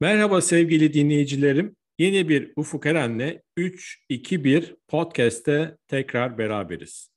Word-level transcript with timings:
Merhaba 0.00 0.40
sevgili 0.40 0.92
dinleyicilerim. 0.92 1.76
Yeni 1.98 2.28
bir 2.28 2.52
Ufuk 2.56 2.86
Eren'le 2.86 3.40
3-2-1 3.58 4.76
podcast'te 4.88 5.76
tekrar 5.88 6.38
beraberiz. 6.38 7.10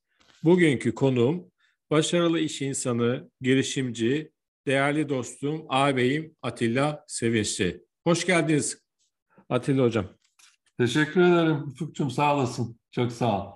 Bugünkü 0.43 0.95
konuğum 0.95 1.51
başarılı 1.91 2.39
iş 2.39 2.61
insanı, 2.61 3.29
girişimci, 3.41 4.31
değerli 4.67 5.09
dostum, 5.09 5.65
ağabeyim 5.69 6.35
Atilla 6.41 7.05
Sevinçli. 7.07 7.83
Hoş 8.03 8.25
geldiniz 8.25 8.81
Atilla 9.49 9.83
Hocam. 9.83 10.17
Teşekkür 10.77 11.21
ederim 11.21 11.63
Ufuk'cum 11.63 12.11
sağ 12.11 12.35
olasın. 12.35 12.79
Çok 12.91 13.11
sağ 13.11 13.47
ol. 13.47 13.51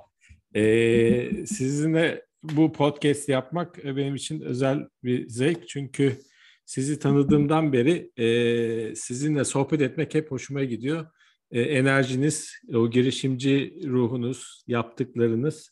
Ee, 0.55 1.45
sizinle 1.45 2.25
bu 2.43 2.73
podcast 2.73 3.29
yapmak 3.29 3.83
benim 3.83 4.15
için 4.15 4.41
özel 4.41 4.87
bir 5.03 5.29
zevk. 5.29 5.67
Çünkü 5.67 6.17
sizi 6.65 6.99
tanıdığımdan 6.99 7.73
beri 7.73 8.11
e, 8.17 8.95
sizinle 8.95 9.43
sohbet 9.43 9.81
etmek 9.81 10.15
hep 10.15 10.31
hoşuma 10.31 10.63
gidiyor. 10.63 11.05
E, 11.51 11.61
enerjiniz, 11.61 12.53
o 12.73 12.89
girişimci 12.89 13.81
ruhunuz, 13.87 14.63
yaptıklarınız 14.67 15.69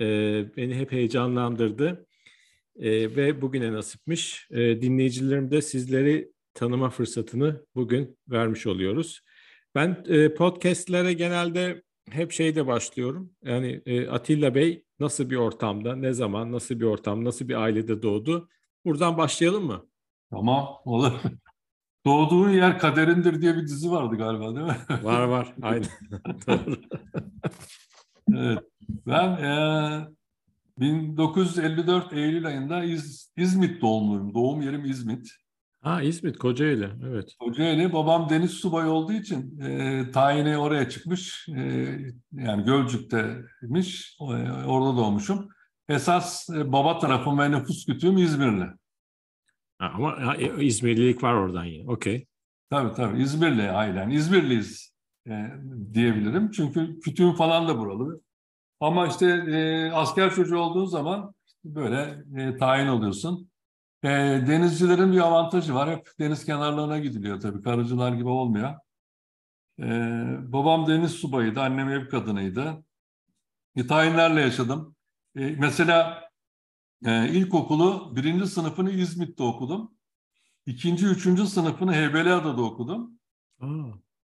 e, 0.00 0.04
beni 0.56 0.74
hep 0.74 0.92
heyecanlandırdı. 0.92 2.06
E, 2.78 3.16
ve 3.16 3.42
bugüne 3.42 3.72
nasipmiş. 3.72 4.48
E, 4.50 4.82
dinleyicilerim 4.82 5.50
de 5.50 5.62
sizleri 5.62 6.32
tanıma 6.54 6.90
fırsatını 6.90 7.66
bugün 7.74 8.18
vermiş 8.28 8.66
oluyoruz. 8.66 9.20
Ben 9.74 10.04
e, 10.08 10.34
podcastlere 10.34 11.12
genelde 11.12 11.82
hep 12.10 12.32
şeyde 12.32 12.66
başlıyorum. 12.66 13.30
Yani 13.44 13.82
e, 13.86 14.08
Atilla 14.08 14.54
Bey 14.54 14.84
nasıl 15.00 15.30
bir 15.30 15.36
ortamda, 15.36 15.96
ne 15.96 16.12
zaman, 16.12 16.52
nasıl 16.52 16.80
bir 16.80 16.84
ortam, 16.84 17.24
nasıl 17.24 17.48
bir 17.48 17.54
ailede 17.54 18.02
doğdu? 18.02 18.48
Buradan 18.84 19.18
başlayalım 19.18 19.64
mı? 19.64 19.86
Tamam 20.30 20.68
olur. 20.84 21.12
Doğduğun 22.06 22.50
yer 22.50 22.78
kaderindir 22.78 23.42
diye 23.42 23.56
bir 23.56 23.62
dizi 23.62 23.90
vardı 23.90 24.16
galiba 24.16 24.54
değil 24.54 24.66
mi? 24.66 24.76
Var 25.02 25.22
var 25.22 25.54
aynen. 25.62 25.88
evet. 28.34 28.58
Ben 29.06 29.28
e, 29.28 30.06
1954 30.78 32.12
Eylül 32.12 32.46
ayında 32.46 32.84
İz, 32.84 33.32
İzmit 33.36 33.82
doğumluyum. 33.82 34.34
Doğum 34.34 34.62
yerim 34.62 34.84
İzmit. 34.84 35.30
Ha 35.80 36.02
İzmit, 36.02 36.38
Kocaeli. 36.38 36.90
Evet. 37.04 37.36
Kocaeli. 37.38 37.92
Babam 37.92 38.28
deniz 38.28 38.50
subayı 38.50 38.90
olduğu 38.90 39.12
için 39.12 39.60
e, 39.60 40.10
tayini 40.10 40.58
oraya 40.58 40.88
çıkmış. 40.88 41.48
E, 41.48 41.62
yani 42.32 42.64
Gölcük'teymiş. 42.64 44.18
E, 44.20 44.24
orada 44.66 44.96
doğmuşum. 44.96 45.48
Esas 45.88 46.50
e, 46.50 46.72
baba 46.72 46.98
tarafım 46.98 47.38
ve 47.38 47.50
nüfus 47.50 47.86
kütüğüm 47.86 48.18
İzmirli. 48.18 48.66
Ha, 49.78 49.92
ama 49.94 50.36
e, 50.36 50.64
İzmirlilik 50.64 51.22
var 51.22 51.34
oradan 51.34 51.64
yine. 51.64 51.90
Okey. 51.90 52.26
Tabii 52.70 52.94
tabii. 52.94 53.22
İzmirli 53.22 53.70
ailen. 53.70 54.10
İzmirliyiz 54.10 54.92
e, 55.28 55.46
diyebilirim. 55.92 56.50
Çünkü 56.50 57.00
kütüğüm 57.00 57.32
falan 57.32 57.68
da 57.68 57.78
buralı. 57.78 58.20
Ama 58.80 59.06
işte 59.06 59.26
e, 59.26 59.90
asker 59.90 60.34
çocuğu 60.34 60.58
olduğun 60.58 60.84
zaman 60.86 61.34
böyle 61.64 62.24
e, 62.36 62.56
tayin 62.56 62.86
oluyorsun. 62.86 63.50
E, 64.02 64.08
denizcilerin 64.48 65.12
bir 65.12 65.18
avantajı 65.20 65.74
var. 65.74 65.90
Hep 65.90 66.08
deniz 66.20 66.44
kenarlarına 66.44 66.98
gidiliyor 66.98 67.40
tabii. 67.40 67.62
Karıcılar 67.62 68.12
gibi 68.12 68.28
olmuyor. 68.28 68.74
E, 69.80 69.84
babam 70.52 70.86
deniz 70.86 71.10
subayıydı. 71.12 71.60
Annem 71.60 71.88
ev 71.88 72.08
kadınıydı. 72.08 72.84
E, 73.76 73.86
tayinlerle 73.86 74.40
yaşadım. 74.40 74.96
E, 75.36 75.40
mesela 75.58 76.25
e, 77.04 77.28
ilkokulu 77.28 78.16
birinci 78.16 78.46
sınıfını 78.46 78.90
İzmit'te 78.90 79.42
okudum. 79.42 79.90
İkinci, 80.66 81.06
üçüncü 81.06 81.46
sınıfını 81.46 81.94
Heybeliada'da 81.94 82.62
okudum. 82.62 83.10
Aa. 83.60 83.66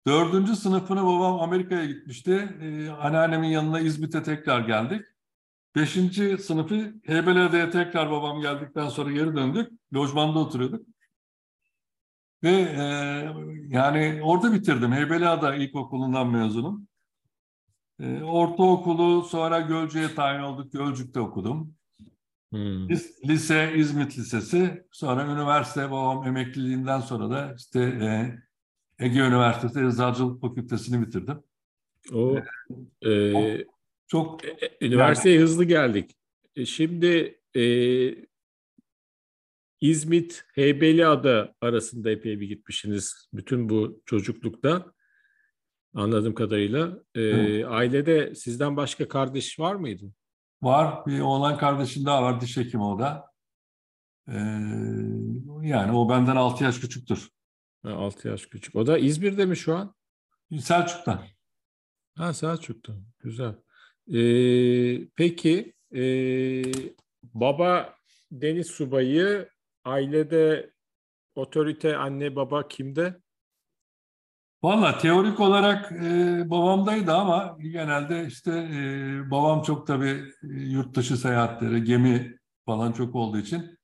Dördüncü 0.07 0.55
sınıfını 0.55 1.05
babam 1.05 1.39
Amerika'ya 1.39 1.85
gitmişti. 1.85 2.57
Ee, 2.61 2.89
anneannemin 2.89 3.47
yanına 3.47 3.79
İzmit'e 3.79 4.23
tekrar 4.23 4.59
geldik. 4.59 5.01
Beşinci 5.75 6.37
sınıfı 6.37 6.93
Heybeliada'ya 7.03 7.69
tekrar 7.69 8.11
babam 8.11 8.41
geldikten 8.41 8.89
sonra 8.89 9.11
geri 9.11 9.35
döndük. 9.35 9.71
Lojmanda 9.93 10.39
oturuyorduk. 10.39 10.87
Ve 12.43 12.51
e, 12.51 12.83
yani 13.67 14.19
orada 14.23 14.53
bitirdim. 14.53 14.91
Heybeliada 14.91 15.55
ilkokulundan 15.55 16.27
mezunum. 16.29 16.87
E, 17.99 18.23
ortaokulu 18.23 19.23
sonra 19.23 19.59
Gölcük'e 19.59 20.15
tayin 20.15 20.41
olduk. 20.41 20.73
Gölcük'te 20.73 21.19
okudum. 21.19 21.75
Hmm. 22.51 22.89
Lise 23.25 23.73
İzmit 23.75 24.17
Lisesi, 24.17 24.83
sonra 24.91 25.25
üniversite 25.25 25.91
babam 25.91 26.27
emekliliğinden 26.27 26.99
sonra 26.99 27.29
da 27.29 27.55
işte 27.57 27.79
e, 27.79 28.35
Ege 29.05 29.19
Üniversitesi 29.19 29.79
Eczacılık 29.85 30.41
Fakültesini 30.41 31.07
bitirdim. 31.07 31.43
O, 32.13 32.37
e, 33.01 33.33
o 33.33 33.57
çok 34.07 34.45
e, 34.45 34.47
e 34.47 34.87
üniversiteye 34.87 35.35
yani, 35.35 35.43
hızlı 35.43 35.63
geldik. 35.63 36.11
E, 36.55 36.65
şimdi 36.65 37.41
e, 37.55 37.63
İzmit 39.81 40.45
Heybeliada 40.53 41.55
arasında 41.61 42.11
epey 42.11 42.39
bir 42.39 42.47
gitmişsiniz 42.47 43.29
bütün 43.33 43.69
bu 43.69 44.01
çocuklukta 44.05 44.93
anladığım 45.93 46.33
kadarıyla. 46.33 47.03
E, 47.15 47.65
ailede 47.65 48.35
sizden 48.35 48.77
başka 48.77 49.07
kardeş 49.07 49.59
var 49.59 49.75
mıydı? 49.75 50.13
Var. 50.61 51.05
Bir 51.05 51.19
oğlan 51.19 51.57
kardeşim 51.57 52.05
daha 52.05 52.23
var. 52.23 52.41
Diş 52.41 52.57
hekimi 52.57 52.83
o 52.83 52.99
da. 52.99 53.29
Ee, 54.27 54.33
yani 55.61 55.91
o 55.97 56.09
benden 56.09 56.35
6 56.35 56.63
yaş 56.63 56.79
küçüktür. 56.79 57.29
6 57.83 58.27
yaş 58.27 58.45
küçük. 58.45 58.75
O 58.75 58.87
da 58.87 58.97
İzmir'de 58.97 59.45
mi 59.45 59.57
şu 59.57 59.75
an? 59.75 59.95
Selçuk'ta. 60.59 61.23
Ha 62.15 62.33
Selçuk'ta. 62.33 62.93
Güzel. 63.19 63.55
Ee, 64.13 65.07
peki 65.15 65.73
e, 65.95 66.01
baba 67.23 67.95
deniz 68.31 68.67
subayı 68.67 69.49
ailede 69.83 70.73
otorite 71.35 71.97
anne 71.97 72.35
baba 72.35 72.67
kimde? 72.67 73.21
Valla 74.63 74.97
teorik 74.97 75.39
olarak 75.39 75.91
e, 75.91 76.49
babamdaydı 76.49 77.13
ama 77.13 77.57
genelde 77.59 78.25
işte 78.25 78.51
e, 78.51 79.31
babam 79.31 79.61
çok 79.61 79.87
tabii 79.87 80.23
e, 80.43 80.47
yurt 80.47 80.95
dışı 80.95 81.17
seyahatleri, 81.17 81.83
gemi 81.83 82.37
falan 82.65 82.91
çok 82.91 83.15
olduğu 83.15 83.37
için 83.37 83.79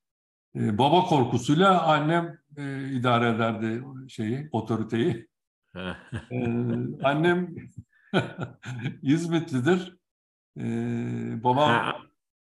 e, 0.56 0.78
baba 0.78 1.04
korkusuyla 1.04 1.82
annem 1.82 2.38
e, 2.56 2.88
idare 2.90 3.28
ederdi 3.28 3.82
şeyi, 4.08 4.48
otoriteyi. 4.52 5.28
e, 6.30 6.46
annem 7.02 7.54
İzmitlidir. 9.02 9.96
E, 10.58 10.64
babam 11.44 11.68
ha, 11.68 11.96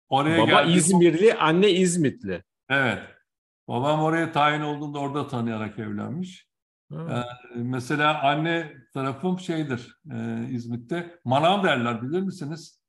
oraya 0.09 0.37
Baba 0.37 0.63
geldi. 0.63 0.77
İzmirli, 0.77 1.33
anne 1.33 1.69
İzmitli. 1.71 2.43
Evet. 2.69 2.99
Babam 3.67 3.99
oraya 3.99 4.31
tayin 4.31 4.61
olduğunda 4.61 4.99
orada 4.99 5.27
tanıyarak 5.27 5.79
evlenmiş. 5.79 6.47
Ee, 6.93 7.23
mesela 7.55 8.23
anne 8.23 8.73
tarafım 8.93 9.39
şeydir 9.39 9.97
e, 10.11 10.47
İzmit'te. 10.49 11.19
Manav 11.25 11.63
derler 11.63 12.01
bilir 12.01 12.21
misiniz? 12.21 12.79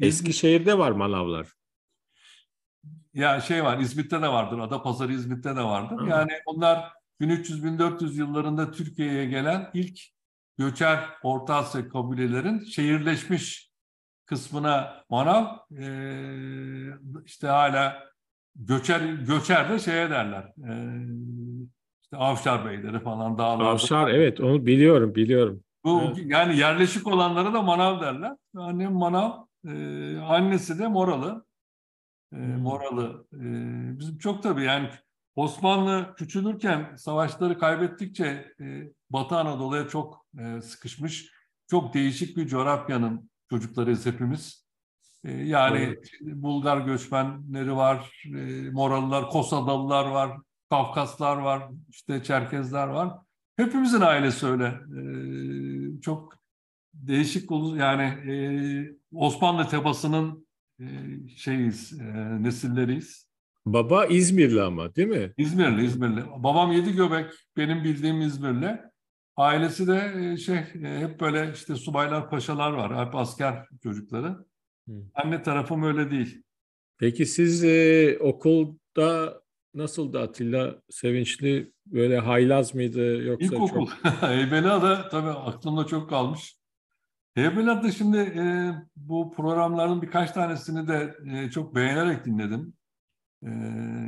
Eskişehir'de 0.00 0.78
var 0.78 0.90
manavlar. 0.90 1.48
Ya 3.14 3.40
şey 3.40 3.64
var 3.64 3.78
İzmit'te 3.78 4.22
de 4.22 4.28
vardır. 4.28 4.58
Adapazarı 4.58 5.12
İzmit'te 5.12 5.56
de 5.56 5.62
vardır. 5.62 5.98
Ha. 5.98 6.06
Yani 6.08 6.32
onlar 6.46 6.92
1300-1400 7.20 8.12
yıllarında 8.14 8.70
Türkiye'ye 8.70 9.26
gelen 9.26 9.70
ilk 9.74 10.00
göçer 10.58 11.04
Orta 11.22 11.54
Asya 11.54 11.88
kabilelerin 11.88 12.64
şehirleşmiş 12.64 13.70
kısmına 14.26 15.04
manav 15.10 15.46
e, 15.78 15.84
işte 17.24 17.46
hala 17.46 18.08
göçer 18.56 19.00
göçer 19.00 19.70
de 19.70 19.78
şeye 19.78 20.10
derler. 20.10 20.42
E, 20.42 20.72
işte 22.12 22.24
Avşar 22.24 22.64
Beyleri 22.64 23.00
falan 23.00 23.38
dağlarda. 23.38 23.70
Avşar 23.70 24.08
evet 24.08 24.40
onu 24.40 24.66
biliyorum 24.66 25.14
biliyorum. 25.14 25.62
Bu 25.84 26.02
evet. 26.02 26.18
yani 26.24 26.58
yerleşik 26.58 27.06
olanlara 27.06 27.54
da 27.54 27.62
manav 27.62 28.00
derler. 28.00 28.36
Annem 28.56 28.92
manav, 28.92 29.32
e, 29.66 30.18
annesi 30.18 30.78
de 30.78 30.88
Moralı. 30.88 31.46
E, 32.32 32.36
Moralı. 32.36 33.26
E, 33.32 33.38
bizim 33.98 34.18
çok 34.18 34.42
tabii 34.42 34.64
yani 34.64 34.88
Osmanlı 35.36 36.14
küçülürken 36.16 36.96
savaşları 36.96 37.58
kaybettikçe 37.58 38.54
e, 38.60 38.92
Batı 39.10 39.36
Anadolu'ya 39.36 39.88
çok 39.88 40.26
e, 40.38 40.60
sıkışmış. 40.60 41.32
Çok 41.70 41.94
değişik 41.94 42.36
bir 42.36 42.46
coğrafyanın 42.46 43.30
çocuklarıyız 43.50 44.06
hepimiz. 44.06 44.68
E, 45.24 45.32
yani 45.32 45.78
evet. 45.78 46.10
Bulgar 46.20 46.78
göçmenleri 46.78 47.76
var, 47.76 48.22
e, 48.26 48.70
Moralılar, 48.70 49.28
Kosadalılar 49.28 50.08
var, 50.10 50.38
Kafkaslar 50.70 51.36
var, 51.36 51.62
işte 51.88 52.22
Çerkezler 52.22 52.88
var. 52.88 53.12
Hepimizin 53.56 54.00
ailesi 54.00 54.46
öyle. 54.46 54.64
Ee, 54.66 56.00
çok 56.00 56.34
değişik 56.94 57.50
yani 57.76 58.02
e, 58.02 58.34
Osmanlı 59.12 59.68
tepasının 59.68 60.46
e, 60.80 60.86
şeyiz, 61.36 62.00
e, 62.00 62.42
nesilleriyiz. 62.42 63.28
Baba 63.66 64.06
İzmirli 64.06 64.62
ama 64.62 64.94
değil 64.94 65.08
mi? 65.08 65.32
İzmirli, 65.36 65.84
İzmirli. 65.84 66.22
Babam 66.36 66.72
yedi 66.72 66.96
göbek, 66.96 67.30
benim 67.56 67.84
bildiğim 67.84 68.20
İzmirli. 68.20 68.80
Ailesi 69.36 69.86
de 69.86 70.12
e, 70.16 70.36
şey 70.36 70.56
e, 70.56 70.98
hep 70.98 71.20
böyle 71.20 71.52
işte 71.54 71.76
subaylar, 71.76 72.30
paşalar 72.30 72.72
var. 72.72 73.06
Hep 73.06 73.14
asker 73.14 73.66
çocukları. 73.82 74.28
Hı. 74.88 74.92
Anne 75.14 75.42
tarafım 75.42 75.82
öyle 75.82 76.10
değil. 76.10 76.42
Peki 76.98 77.26
siz 77.26 77.64
e, 77.64 78.18
okulda 78.20 79.40
nasıldı 79.74 80.20
Atilla? 80.20 80.82
Sevinçli 80.90 81.72
böyle 81.86 82.18
haylaz 82.18 82.74
mıydı 82.74 83.22
yoksa 83.22 83.46
İlkokul. 83.46 83.86
çok? 84.02 84.22
Heybeliada 84.22 85.08
tabii 85.08 85.30
aklımda 85.30 85.86
çok 85.86 86.10
kalmış. 86.10 86.58
Heybeliada 87.34 87.92
şimdi 87.92 88.18
e, 88.18 88.72
bu 88.96 89.32
programların 89.36 90.02
birkaç 90.02 90.30
tanesini 90.30 90.88
de 90.88 91.14
e, 91.32 91.50
çok 91.50 91.74
beğenerek 91.74 92.24
dinledim. 92.24 92.74
E, 93.42 93.50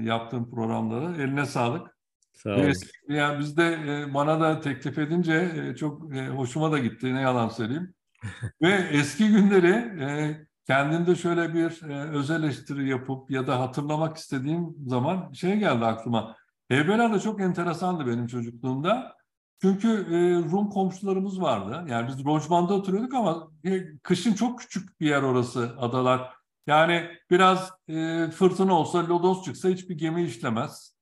yaptığım 0.02 0.50
programları. 0.50 1.22
Eline 1.22 1.46
sağlık. 1.46 1.96
Sağ 2.32 2.54
olun. 2.54 2.72
Yani 3.08 3.38
biz 3.38 3.56
de 3.56 3.78
e, 3.86 4.14
bana 4.14 4.40
da 4.40 4.60
teklif 4.60 4.98
edince 4.98 5.52
e, 5.56 5.76
çok 5.76 6.16
e, 6.16 6.28
hoşuma 6.28 6.72
da 6.72 6.78
gitti 6.78 7.14
ne 7.14 7.20
yalan 7.20 7.48
söyleyeyim. 7.48 7.94
Ve 8.62 8.88
eski 8.90 9.28
günleri 9.28 10.02
e, 10.02 10.36
kendimde 10.70 11.14
şöyle 11.14 11.55
bir 11.55 11.82
e, 11.90 12.11
öz 12.11 12.31
eleştiri 12.31 12.88
yapıp 12.88 13.31
ya 13.31 13.46
da 13.46 13.61
hatırlamak 13.61 14.17
istediğim 14.17 14.76
zaman 14.87 15.32
şey 15.32 15.56
geldi 15.56 15.84
aklıma. 15.84 16.37
Heybeliada 16.69 17.20
çok 17.20 17.40
enteresandı 17.40 18.06
benim 18.06 18.26
çocukluğumda. 18.26 19.17
Çünkü 19.62 19.88
e, 19.88 20.50
Rum 20.50 20.70
komşularımız 20.70 21.40
vardı. 21.40 21.84
Yani 21.88 22.08
biz 22.08 22.26
lojmanda 22.26 22.75
oturuyorduk 22.75 23.14
ama 23.14 23.50
e, 23.64 23.99
kışın 23.99 24.32
çok 24.32 24.61
küçük 24.61 25.00
bir 25.00 25.06
yer 25.06 25.22
orası 25.22 25.76
adalar. 25.78 26.32
Yani 26.67 27.08
biraz 27.31 27.70
e, 27.88 28.26
fırtına 28.31 28.75
olsa, 28.75 29.08
lodos 29.08 29.44
çıksa 29.44 29.69
hiçbir 29.69 29.99
gemi 29.99 30.23
işlemez. 30.23 30.96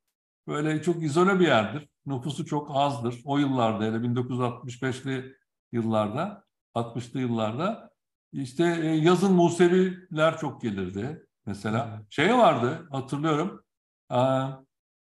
Böyle 0.47 0.82
çok 0.82 1.03
izole 1.03 1.41
bir 1.41 1.47
yerdir. 1.47 1.88
Nüfusu 2.06 2.47
çok 2.47 2.71
azdır. 2.73 3.21
O 3.25 3.38
yıllarda 3.38 3.85
hele 3.85 3.97
1965'li 3.97 5.37
yıllarda, 5.73 6.44
60'lı 6.75 7.21
yıllarda 7.21 7.88
işte 8.32 8.80
e, 8.82 8.86
yazın 8.86 9.32
Museviler 9.32 10.38
çok 10.38 10.62
gelirdi 10.62 11.26
mesela. 11.46 12.02
Şey 12.10 12.34
vardı 12.34 12.88
hatırlıyorum. 12.90 13.62
E, 14.12 14.19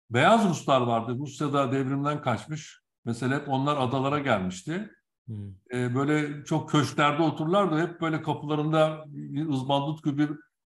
beyaz 0.09 0.50
Ruslar 0.50 0.81
vardı. 0.81 1.18
Rusya'da 1.19 1.71
devrimden 1.71 2.21
kaçmış. 2.21 2.81
Mesela 3.06 3.35
hep 3.35 3.50
onlar 3.50 3.77
adalara 3.77 4.19
gelmişti. 4.19 4.91
Hmm. 5.27 5.53
böyle 5.71 6.44
çok 6.45 6.69
köşklerde 6.69 7.21
otururlardı. 7.21 7.81
Hep 7.81 8.01
böyle 8.01 8.21
kapılarında 8.21 9.06
ızbandut 9.50 10.03
gibi 10.03 10.27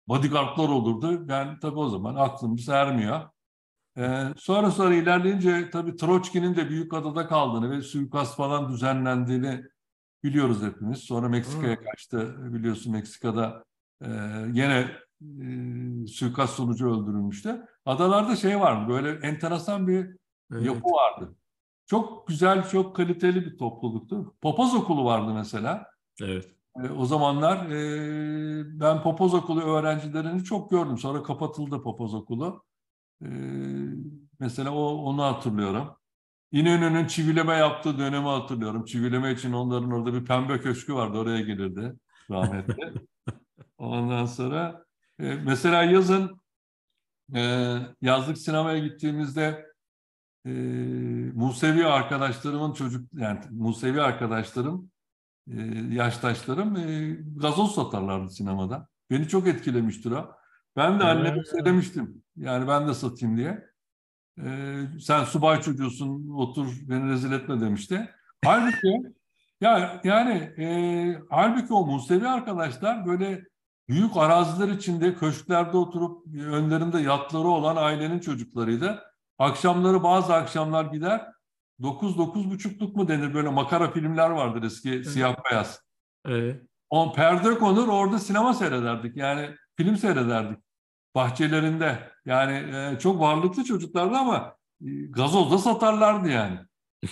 bodyguardlar 0.07 0.69
olurdu. 0.69 1.25
Yani 1.29 1.59
tabii 1.61 1.79
o 1.79 1.89
zaman 1.89 2.15
aklımız 2.15 2.69
ermiyor. 2.69 3.29
sonra 4.37 4.71
sonra 4.71 4.95
ilerleyince 4.95 5.69
tabii 5.69 5.95
Troçki'nin 5.95 6.55
de 6.55 6.69
büyük 6.69 6.93
adada 6.93 7.27
kaldığını 7.27 7.71
ve 7.71 7.81
suikast 7.81 8.35
falan 8.37 8.69
düzenlendiğini 8.69 9.63
biliyoruz 10.25 10.63
hepimiz. 10.63 10.99
Sonra 10.99 11.29
Meksika'ya 11.29 11.83
kaçtı. 11.83 12.35
Biliyorsun 12.53 12.93
Meksika'da 12.93 13.63
e, 14.01 14.09
yine 14.53 14.91
e, 15.21 16.07
suikast 16.07 16.53
sonucu 16.53 16.89
öldürülmüştü. 16.89 17.65
Adalarda 17.85 18.35
şey 18.35 18.59
vardı 18.59 18.93
böyle 18.93 19.27
enteresan 19.27 19.87
bir 19.87 20.17
evet. 20.51 20.65
yapı 20.65 20.87
vardı. 20.87 21.35
Çok 21.87 22.27
güzel, 22.27 22.69
çok 22.69 22.95
kaliteli 22.95 23.45
bir 23.45 23.57
topluluktu. 23.57 24.35
Papaz 24.41 24.75
okulu 24.75 25.05
vardı 25.05 25.33
mesela. 25.33 25.87
Evet. 26.21 26.47
E, 26.83 26.89
o 26.89 27.05
zamanlar 27.05 27.69
e, 27.69 28.79
ben 28.79 29.03
papaz 29.03 29.33
okulu 29.33 29.61
öğrencilerini 29.61 30.43
çok 30.43 30.71
gördüm. 30.71 30.97
Sonra 30.97 31.23
kapatıldı 31.23 31.83
papaz 31.83 32.13
okulu. 32.13 32.63
E, 33.21 33.29
mesela 34.39 34.71
o 34.71 34.95
onu 34.95 35.23
hatırlıyorum. 35.23 35.87
İnönü'nün 36.51 37.07
çivileme 37.07 37.53
yaptığı 37.53 37.99
dönemi 37.99 38.27
hatırlıyorum. 38.27 38.85
Çivileme 38.85 39.31
için 39.31 39.53
onların 39.53 39.91
orada 39.91 40.13
bir 40.13 40.25
pembe 40.25 40.61
köşkü 40.61 40.93
vardı. 40.93 41.17
Oraya 41.17 41.41
gelirdi 41.41 41.93
rahmetli. 42.31 42.93
Ondan 43.77 44.25
sonra 44.25 44.85
e, 45.19 45.35
mesela 45.35 45.83
yazın 45.83 46.41
e, 47.35 47.39
yazlık 48.01 48.37
sinemaya 48.37 48.79
gittiğimizde 48.79 49.65
e, 50.45 50.49
Musevi 51.33 51.85
arkadaşlarımın 51.85 52.73
çocuk 52.73 53.13
yani 53.13 53.39
Musevi 53.51 54.01
arkadaşlarım 54.01 54.91
e, 55.47 55.61
yaştaşlarım 55.91 56.75
e, 56.75 57.17
gazoz 57.35 57.75
satarlardı 57.75 58.29
sinemada. 58.29 58.87
Beni 59.09 59.27
çok 59.27 59.47
etkilemiştir 59.47 60.11
o. 60.11 60.35
Ben 60.75 60.99
de 60.99 61.03
anneme 61.03 61.43
söylemiştim. 61.43 62.23
Yani 62.35 62.67
ben 62.67 62.87
de 62.87 62.93
satayım 62.93 63.37
diye 63.37 63.74
e, 64.43 64.81
sen 65.01 65.23
subay 65.23 65.61
çocuğusun 65.61 66.29
otur 66.29 66.67
beni 66.81 67.09
rezil 67.09 67.31
etme 67.31 67.61
demişti. 67.61 68.09
Halbuki 68.45 69.01
ya 69.61 70.01
yani 70.03 70.33
e, 70.57 70.67
halbuki 71.29 71.73
o 71.73 71.85
Musevi 71.85 72.27
arkadaşlar 72.27 73.05
böyle 73.05 73.43
büyük 73.89 74.17
araziler 74.17 74.67
içinde 74.67 75.15
köşklerde 75.15 75.77
oturup 75.77 76.35
önlerinde 76.35 76.99
yatları 76.99 77.47
olan 77.47 77.75
ailenin 77.75 78.19
çocuklarıydı. 78.19 79.03
Akşamları 79.39 80.03
bazı 80.03 80.33
akşamlar 80.33 80.85
gider 80.85 81.27
9 81.81 82.17
dokuz 82.17 82.51
buçukluk 82.51 82.95
mu 82.95 83.07
denir 83.07 83.33
böyle 83.33 83.49
makara 83.49 83.91
filmler 83.91 84.29
vardır 84.29 84.63
eski 84.63 84.89
evet. 84.89 85.07
siyah 85.07 85.35
beyaz. 85.51 85.81
Evet. 86.25 86.61
On 86.89 87.13
perde 87.13 87.57
konur 87.57 87.87
orada 87.87 88.19
sinema 88.19 88.53
seyrederdik. 88.53 89.17
Yani 89.17 89.49
film 89.77 89.97
seyrederdik 89.97 90.64
bahçelerinde. 91.15 91.99
Yani 92.25 92.75
e, 92.75 92.99
çok 92.99 93.19
varlıklı 93.19 93.63
çocuklardı 93.63 94.15
ama 94.15 94.57
e, 94.81 94.89
gazoz 95.09 95.51
da 95.51 95.57
satarlardı 95.57 96.29
yani. 96.29 96.59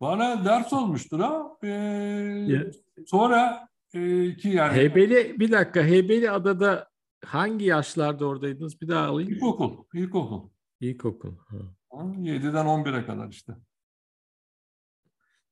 Bana 0.00 0.44
ders 0.44 0.72
olmuştur 0.72 1.20
ha. 1.20 1.56
E. 1.64 2.70
Sonra 3.06 3.68
e, 3.94 3.98
ki 4.36 4.48
yani... 4.48 4.72
Heybeli, 4.72 5.40
bir 5.40 5.52
dakika 5.52 5.82
Heybeli 5.82 6.30
Adada 6.30 6.88
hangi 7.24 7.64
yaşlarda 7.64 8.26
oradaydınız? 8.26 8.80
Bir 8.80 8.88
daha 8.88 9.06
alayım. 9.06 9.30
İlkokul. 9.30 9.84
İlkokul. 9.94 10.48
İlkokul. 10.80 11.36
Ha. 11.36 11.56
7'den 11.90 12.66
11'e 12.66 13.06
kadar 13.06 13.28
işte. 13.28 13.52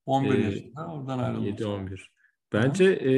11 0.07 0.35
ee, 0.35 0.41
yaşında 0.41 0.87
oradan 0.87 1.19
ayrıldım. 1.19 1.45
7-11. 1.45 2.01
Bence 2.53 2.85
e, 2.85 3.15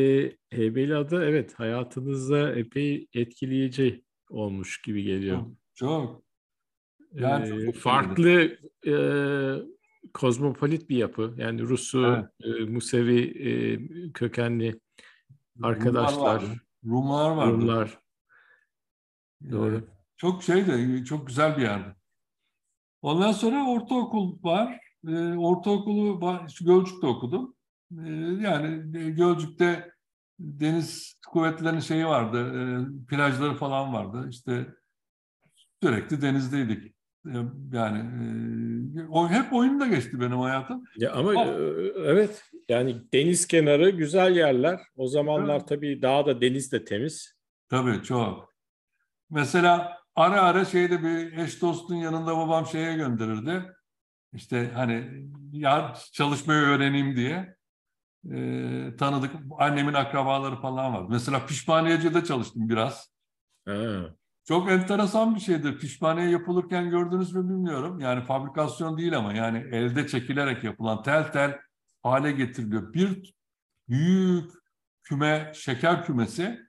Heybeliada 0.56 1.24
evet 1.24 1.54
hayatınızda 1.54 2.54
epey 2.54 3.08
etkileyici 3.14 4.04
olmuş 4.30 4.82
gibi 4.82 5.02
geliyor. 5.02 5.42
Çok. 5.74 6.22
Yani 7.14 7.68
ee, 7.68 7.72
farklı 7.72 8.58
e, 8.86 8.94
kozmopolit 10.14 10.90
bir 10.90 10.96
yapı. 10.96 11.34
Yani 11.38 11.62
Rus'u, 11.62 12.28
evet. 12.42 12.60
e, 12.60 12.64
Musevi 12.64 13.20
e, 13.20 13.52
kökenli 14.12 14.80
arkadaşlar. 15.62 16.42
Rumlar 16.84 17.30
var. 17.30 17.46
Rumlar. 17.46 17.98
Doğru. 19.50 19.74
Yani 19.74 19.84
çok 20.16 20.42
şey 20.42 20.66
de 20.66 21.04
çok 21.04 21.26
güzel 21.26 21.56
bir 21.56 21.62
yerdi. 21.62 21.96
Ondan 23.02 23.32
sonra 23.32 23.70
ortaokul 23.70 24.42
var. 24.42 24.80
E, 25.08 25.36
ortaokulu 25.36 26.20
Gölcük'te 26.60 27.06
okudum. 27.06 27.54
E, 27.92 28.10
yani 28.40 28.92
Gölcük'te 29.14 29.92
deniz 30.40 31.20
kuvvetlerinin 31.28 31.80
şeyi 31.80 32.06
vardı, 32.06 32.38
e, 32.38 33.06
plajları 33.06 33.54
falan 33.54 33.92
vardı. 33.92 34.26
İşte 34.30 34.66
sürekli 35.82 36.22
denizdeydik. 36.22 36.94
E, 37.26 37.36
yani 37.72 37.98
e, 37.98 39.06
o 39.10 39.28
hep 39.28 39.52
oyunda 39.52 39.86
geçti 39.86 40.20
benim 40.20 40.38
hayatım. 40.38 40.84
Ya 40.96 41.12
ama 41.12 41.30
oh. 41.30 41.46
evet 42.04 42.44
yani 42.68 43.02
deniz 43.12 43.46
kenarı 43.46 43.90
güzel 43.90 44.36
yerler. 44.36 44.80
O 44.96 45.08
zamanlar 45.08 45.56
evet. 45.56 45.68
tabii 45.68 46.02
daha 46.02 46.26
da 46.26 46.40
deniz 46.40 46.72
de 46.72 46.84
temiz. 46.84 47.34
Tabii 47.68 48.02
çok. 48.02 48.54
Mesela 49.30 49.98
ara 50.16 50.42
ara 50.42 50.64
şeyde 50.64 51.02
bir 51.02 51.36
eş 51.36 51.62
dostun 51.62 51.94
yanında 51.94 52.36
babam 52.36 52.66
şeye 52.66 52.96
gönderirdi. 52.96 53.62
İşte 54.32 54.70
hani 54.74 55.26
ya 55.52 55.94
çalışmayı 56.12 56.60
öğreneyim 56.60 57.16
diye 57.16 57.56
e, 58.24 58.96
tanıdık 58.98 59.30
annemin 59.58 59.94
akrabaları 59.94 60.56
falan 60.56 60.94
var. 60.94 61.06
Mesela 61.08 61.46
pişmaniyecide 61.46 62.24
çalıştım 62.24 62.68
biraz. 62.68 63.12
He. 63.66 64.00
Çok 64.44 64.70
enteresan 64.70 65.34
bir 65.34 65.40
şeydir. 65.40 65.78
Pişmaniye 65.78 66.28
yapılırken 66.28 66.90
gördünüz 66.90 67.34
mü 67.34 67.48
bilmiyorum. 67.48 68.00
Yani 68.00 68.24
fabrikasyon 68.24 68.98
değil 68.98 69.18
ama 69.18 69.32
yani 69.32 69.58
elde 69.58 70.06
çekilerek 70.06 70.64
yapılan 70.64 71.02
tel 71.02 71.32
tel 71.32 71.58
hale 72.02 72.32
getiriliyor. 72.32 72.94
Bir 72.94 73.34
büyük 73.88 74.52
küme, 75.02 75.52
şeker 75.54 76.04
kümesi 76.04 76.60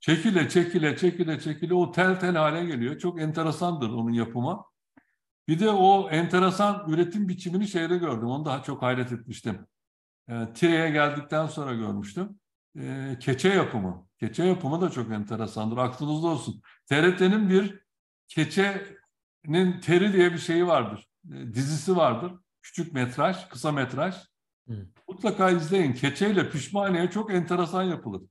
çekile 0.00 0.48
çekile 0.48 0.96
çekile 0.96 1.40
çekile 1.40 1.74
o 1.74 1.92
tel 1.92 2.20
tel 2.20 2.36
hale 2.36 2.64
geliyor. 2.64 2.98
Çok 2.98 3.20
enteresandır 3.20 3.88
onun 3.90 4.12
yapımı. 4.12 4.64
Bir 5.48 5.60
de 5.60 5.70
o 5.70 6.10
enteresan 6.10 6.84
üretim 6.88 7.28
biçimini 7.28 7.68
şeyde 7.68 7.96
gördüm. 7.96 8.28
Onu 8.28 8.44
daha 8.44 8.62
çok 8.62 8.82
hayret 8.82 9.12
etmiştim 9.12 9.66
e, 10.28 10.52
Tire'ye 10.54 10.90
geldikten 10.90 11.46
sonra 11.46 11.74
görmüştüm. 11.74 12.40
E, 12.78 13.16
keçe 13.20 13.48
yapımı. 13.48 14.08
Keçe 14.20 14.44
yapımı 14.44 14.80
da 14.80 14.90
çok 14.90 15.12
enteresandır. 15.12 15.76
Aklınızda 15.76 16.26
olsun. 16.26 16.62
TRT'nin 16.86 17.50
bir 17.50 17.80
Keçe'nin 18.28 19.80
Teri 19.80 20.12
diye 20.12 20.32
bir 20.32 20.38
şeyi 20.38 20.66
vardır. 20.66 21.08
E, 21.32 21.54
dizisi 21.54 21.96
vardır. 21.96 22.32
Küçük 22.62 22.92
metraj, 22.92 23.48
kısa 23.48 23.72
metraj. 23.72 24.14
Hı. 24.68 24.86
Mutlaka 25.08 25.50
izleyin. 25.50 25.92
Keçe 25.92 26.30
ile 26.30 26.50
Pişmaniye 26.50 27.10
çok 27.10 27.32
enteresan 27.32 27.82
yapılır. 27.82 28.22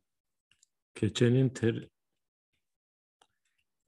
Keçenin 0.95 1.49
Teri... 1.49 1.89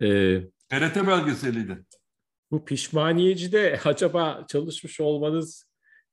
Ee, 0.01 0.41
TRT 0.69 1.07
belgeseliydi. 1.07 1.85
Bu 2.51 2.65
pişmaniyecide 2.65 3.79
acaba 3.85 4.45
çalışmış 4.47 4.99
olmanız 4.99 5.66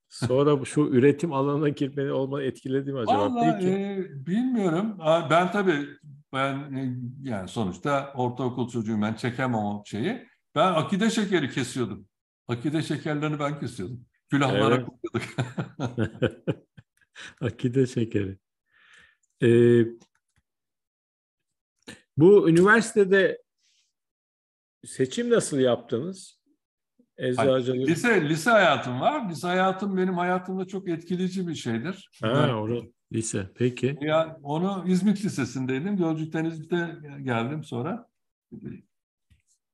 sonra 0.08 0.64
şu 0.64 0.80
üretim 0.80 1.32
alanına 1.32 1.68
girmeni 1.68 2.12
olma 2.12 2.42
etkiledi 2.42 2.92
mi 2.92 2.98
acaba? 2.98 3.18
Vallahi 3.18 3.58
Peki. 3.58 3.68
E, 3.68 4.26
bilmiyorum. 4.26 4.98
Ben 5.30 5.52
tabii 5.52 5.88
ben 6.32 6.54
e, 6.74 6.96
yani 7.22 7.48
sonuçta 7.48 8.12
ortaokul 8.14 8.68
çocuğum 8.68 9.02
ben 9.02 9.14
çekemem 9.14 9.54
o 9.54 9.82
şeyi. 9.86 10.28
Ben 10.54 10.72
akide 10.72 11.10
şekeri 11.10 11.50
kesiyordum. 11.50 12.08
Akide 12.48 12.82
şekerlerini 12.82 13.38
ben 13.38 13.60
kesiyordum. 13.60 14.06
Külahlara 14.30 14.74
evet. 14.74 14.86
koyuyorduk. 14.86 15.34
akide 17.40 17.86
şekeri. 17.86 18.38
Ee, 19.42 19.84
bu 22.16 22.48
üniversitede 22.48 23.42
seçim 24.84 25.30
nasıl 25.30 25.58
yaptınız? 25.58 26.33
Eczacılık. 27.18 27.88
Lise, 27.88 28.28
lise 28.28 28.50
hayatım 28.50 29.00
var. 29.00 29.30
Lise 29.30 29.46
hayatım 29.46 29.96
benim 29.96 30.14
hayatımda 30.14 30.64
çok 30.64 30.88
etkileyici 30.88 31.48
bir 31.48 31.54
şeydir. 31.54 32.10
Ha, 32.22 32.54
orada 32.54 32.86
lise. 33.12 33.50
Peki. 33.54 33.98
Ya 34.00 34.38
onu 34.42 34.84
İzmit 34.86 35.24
Lisesi'ndeydim. 35.24 35.96
Gölcük'ten 35.96 36.44
İzmit'e 36.44 36.98
geldim 37.22 37.64
sonra. 37.64 38.08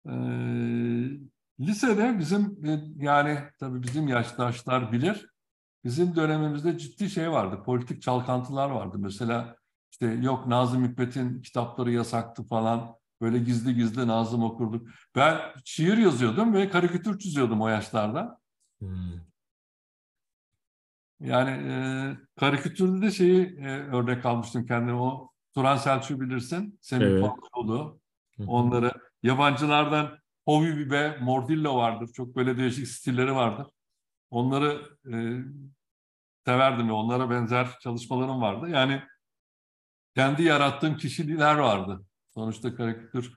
Ee, 0.09 0.13
lisede 1.61 2.19
bizim 2.19 2.59
yani 3.01 3.39
tabii 3.59 3.83
bizim 3.83 4.09
yaştaşlar 4.09 4.93
bilir. 4.93 5.27
Bizim 5.85 6.17
dönemimizde 6.17 6.79
ciddi 6.79 7.11
şey 7.11 7.31
vardı. 7.31 7.63
Politik 7.65 8.03
çalkantılar 8.03 8.71
vardı. 8.71 8.97
Mesela 8.99 9.57
işte 9.93 10.07
yok 10.07 10.47
Nazım 10.47 10.89
Hikmet'in 10.89 11.43
kitapları 11.43 11.93
yasaktı 11.93 12.43
falan. 12.43 13.00
Böyle 13.21 13.39
gizli 13.39 13.75
gizli 13.75 14.07
Nazım 14.07 14.43
okurduk. 14.43 14.89
Ben 15.17 15.41
şiir 15.65 15.99
yazıyordum 15.99 16.55
ve 16.55 16.69
karikatür 16.69 17.19
çiziyordum 17.19 17.61
o 17.61 17.69
yaşlarda. 17.69 18.41
Hmm. 18.79 19.31
Yani 21.21 21.51
e, 21.51 21.75
karikatürde 22.37 23.07
de 23.07 23.11
şeyi 23.11 23.59
e, 23.59 23.69
örnek 23.69 24.27
almıştım 24.27 24.67
kendime. 24.67 24.99
O 24.99 25.31
Turan 25.55 25.77
Selçuk'u 25.77 26.21
bilirsin. 26.21 26.79
Semih 26.83 27.07
evet. 27.07 27.21
Falkoğlu. 27.27 28.01
Onları 28.47 28.93
yabancılardan 29.23 30.19
Hovi 30.45 30.77
Bibe, 30.79 31.19
Mordillo 31.21 31.77
vardır. 31.77 32.11
Çok 32.13 32.37
böyle 32.37 32.59
değişik 32.59 32.89
stilleri 32.89 33.35
vardır. 33.35 33.67
Onları 34.31 34.83
e, 35.13 35.15
severdim 36.47 36.89
ve 36.89 36.93
onlara 36.93 37.31
benzer 37.31 37.79
çalışmalarım 37.81 38.41
vardı. 38.41 38.69
Yani 38.69 39.03
kendi 40.15 40.43
yarattığım 40.43 40.97
kişilikler 40.97 41.55
vardı. 41.55 42.05
Sonuçta 42.35 42.75
karikatür 42.75 43.35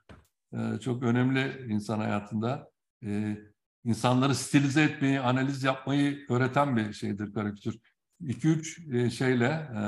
e, 0.53 0.79
çok 0.79 1.03
önemli 1.03 1.65
insan 1.69 1.99
hayatında. 1.99 2.71
E, 3.05 3.37
insanları 3.85 4.35
stilize 4.35 4.83
etmeyi, 4.83 5.19
analiz 5.19 5.63
yapmayı 5.63 6.25
öğreten 6.29 6.77
bir 6.77 6.93
şeydir 6.93 7.33
karikatür. 7.33 7.79
2-3 8.21 8.97
e, 8.97 9.09
şeyle, 9.09 9.45
e, 9.45 9.81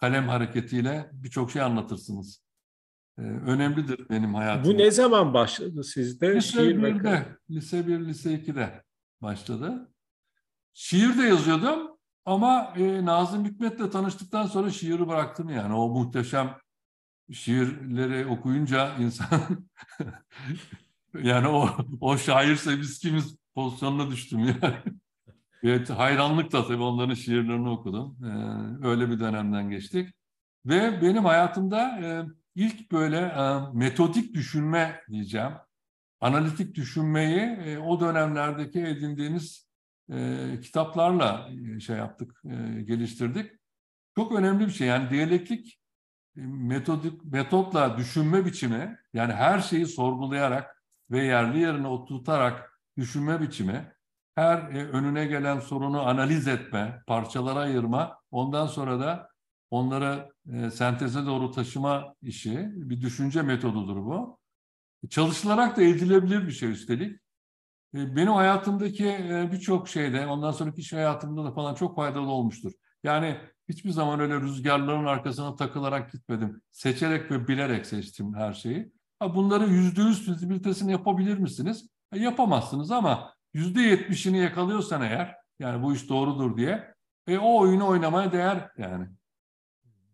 kalem 0.00 0.28
hareketiyle 0.28 1.10
birçok 1.12 1.50
şey 1.50 1.62
anlatırsınız. 1.62 2.42
E, 3.18 3.22
önemlidir 3.22 4.08
benim 4.10 4.34
hayatımda. 4.34 4.74
Bu 4.74 4.78
ne 4.78 4.90
zaman 4.90 5.34
başladı 5.34 5.84
sizde? 5.84 6.34
Lise 6.34 6.52
Şiir 6.62 6.76
1'de, 6.76 7.36
lise 7.50 7.86
1, 7.86 8.00
lise 8.00 8.34
2'de 8.34 8.84
başladı. 9.22 9.92
Şiir 10.74 11.18
de 11.18 11.22
yazıyordum 11.22 11.98
ama 12.24 12.74
e, 12.76 13.04
Nazım 13.04 13.44
Hikmet'le 13.44 13.92
tanıştıktan 13.92 14.46
sonra 14.46 14.70
şiiri 14.70 15.08
bıraktım 15.08 15.48
yani. 15.48 15.74
O 15.74 15.88
muhteşem 15.88 16.56
şiirleri 17.32 18.26
okuyunca 18.26 18.96
insan 18.98 19.40
yani 21.22 21.48
o 21.48 21.70
o 22.00 22.18
şairse 22.18 22.78
biz 22.80 22.98
kimiz 22.98 23.36
pozisyonuna 23.54 24.10
düştüm 24.10 24.38
yani. 24.38 24.76
Evet, 25.62 25.90
hayranlıkla 25.90 26.66
tabii 26.66 26.82
onların 26.82 27.14
şiirlerini 27.14 27.68
okudum. 27.68 28.18
Ee, 28.24 28.86
öyle 28.88 29.10
bir 29.10 29.20
dönemden 29.20 29.70
geçtik. 29.70 30.14
Ve 30.66 31.02
benim 31.02 31.24
hayatımda 31.24 32.00
e, 32.00 32.24
ilk 32.54 32.92
böyle 32.92 33.16
e, 33.18 33.60
metodik 33.74 34.34
düşünme 34.34 35.00
diyeceğim, 35.10 35.52
analitik 36.20 36.74
düşünmeyi 36.74 37.40
e, 37.40 37.78
o 37.78 38.00
dönemlerdeki 38.00 38.80
edindiğimiz 38.80 39.68
e, 40.12 40.48
kitaplarla 40.62 41.48
e, 41.76 41.80
şey 41.80 41.96
yaptık, 41.96 42.42
e, 42.44 42.82
geliştirdik. 42.82 43.52
Çok 44.16 44.32
önemli 44.32 44.66
bir 44.66 44.72
şey. 44.72 44.86
Yani 44.86 45.10
diyalektik 45.10 45.79
metodik 46.46 47.24
metotla 47.24 47.98
düşünme 47.98 48.44
biçimi 48.46 48.98
yani 49.12 49.32
her 49.32 49.58
şeyi 49.58 49.86
sorgulayarak 49.86 50.84
ve 51.10 51.24
yerli 51.24 51.58
yerine 51.58 51.86
oturtarak 51.86 52.80
düşünme 52.96 53.40
biçimi 53.40 53.92
her 54.34 54.58
e, 54.58 54.88
önüne 54.88 55.26
gelen 55.26 55.60
sorunu 55.60 56.08
analiz 56.08 56.48
etme, 56.48 57.02
parçalara 57.06 57.58
ayırma, 57.58 58.18
ondan 58.30 58.66
sonra 58.66 59.00
da 59.00 59.28
onları 59.70 60.32
e, 60.52 60.70
senteze 60.70 61.26
doğru 61.26 61.50
taşıma 61.50 62.14
işi 62.22 62.68
bir 62.72 63.00
düşünce 63.00 63.42
metodudur 63.42 63.96
bu. 63.96 64.38
Çalışılarak 65.10 65.76
da 65.76 65.82
edilebilir 65.82 66.46
bir 66.46 66.52
şey 66.52 66.70
üstelik. 66.70 67.20
E, 67.94 68.16
benim 68.16 68.32
hayatımdaki 68.32 69.06
e, 69.08 69.48
birçok 69.52 69.88
şeyde, 69.88 70.26
ondan 70.26 70.52
sonraki 70.52 70.80
iş 70.80 70.92
hayatımda 70.92 71.44
da 71.44 71.52
falan 71.52 71.74
çok 71.74 71.96
faydalı 71.96 72.30
olmuştur. 72.30 72.72
Yani 73.04 73.36
hiçbir 73.68 73.90
zaman 73.90 74.20
öyle 74.20 74.40
rüzgarların 74.40 75.04
arkasına 75.04 75.56
takılarak 75.56 76.12
gitmedim. 76.12 76.62
Seçerek 76.70 77.30
ve 77.30 77.48
bilerek 77.48 77.86
seçtim 77.86 78.34
her 78.34 78.52
şeyi. 78.52 78.92
Bunları 79.34 79.68
yüzde 79.68 80.02
yüz 80.02 80.26
fizibilitesini 80.26 80.92
yapabilir 80.92 81.38
misiniz? 81.38 81.88
E, 82.12 82.18
yapamazsınız 82.18 82.90
ama 82.90 83.34
yüzde 83.54 83.80
yetmişini 83.80 84.38
yakalıyorsan 84.38 85.02
eğer, 85.02 85.36
yani 85.58 85.82
bu 85.82 85.94
iş 85.94 86.08
doğrudur 86.08 86.56
diye, 86.56 86.94
e, 87.26 87.38
o 87.38 87.60
oyunu 87.60 87.86
oynamaya 87.86 88.32
değer 88.32 88.70
yani. 88.78 89.08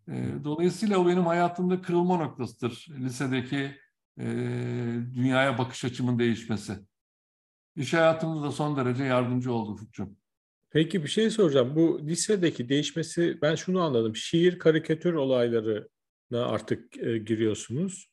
E, 0.09 0.45
dolayısıyla 0.45 0.99
o 0.99 1.07
benim 1.07 1.27
hayatımda 1.27 1.83
kırılma 1.83 2.17
noktasıdır. 2.17 2.87
Lisedeki 2.91 3.79
e, 4.19 4.25
dünyaya 5.15 5.59
bakış 5.59 5.85
açımın 5.85 6.19
değişmesi. 6.19 6.79
İş 7.77 7.95
hayatımda 7.95 8.43
da 8.43 8.53
son 8.53 8.77
derece 8.77 9.05
yardımcı 9.05 9.53
oldu 9.53 9.73
Ufukcuğum. 9.73 10.17
Peki 10.77 11.03
bir 11.03 11.09
şey 11.09 11.31
soracağım. 11.31 11.77
Bu 11.77 12.01
lisedeki 12.03 12.69
değişmesi 12.69 13.39
ben 13.43 13.55
şunu 13.55 13.83
anladım. 13.83 14.17
Şiir 14.17 14.59
karikatür 14.59 15.15
olaylarına 15.15 16.47
artık 16.47 16.99
e, 16.99 17.19
giriyorsunuz. 17.19 18.11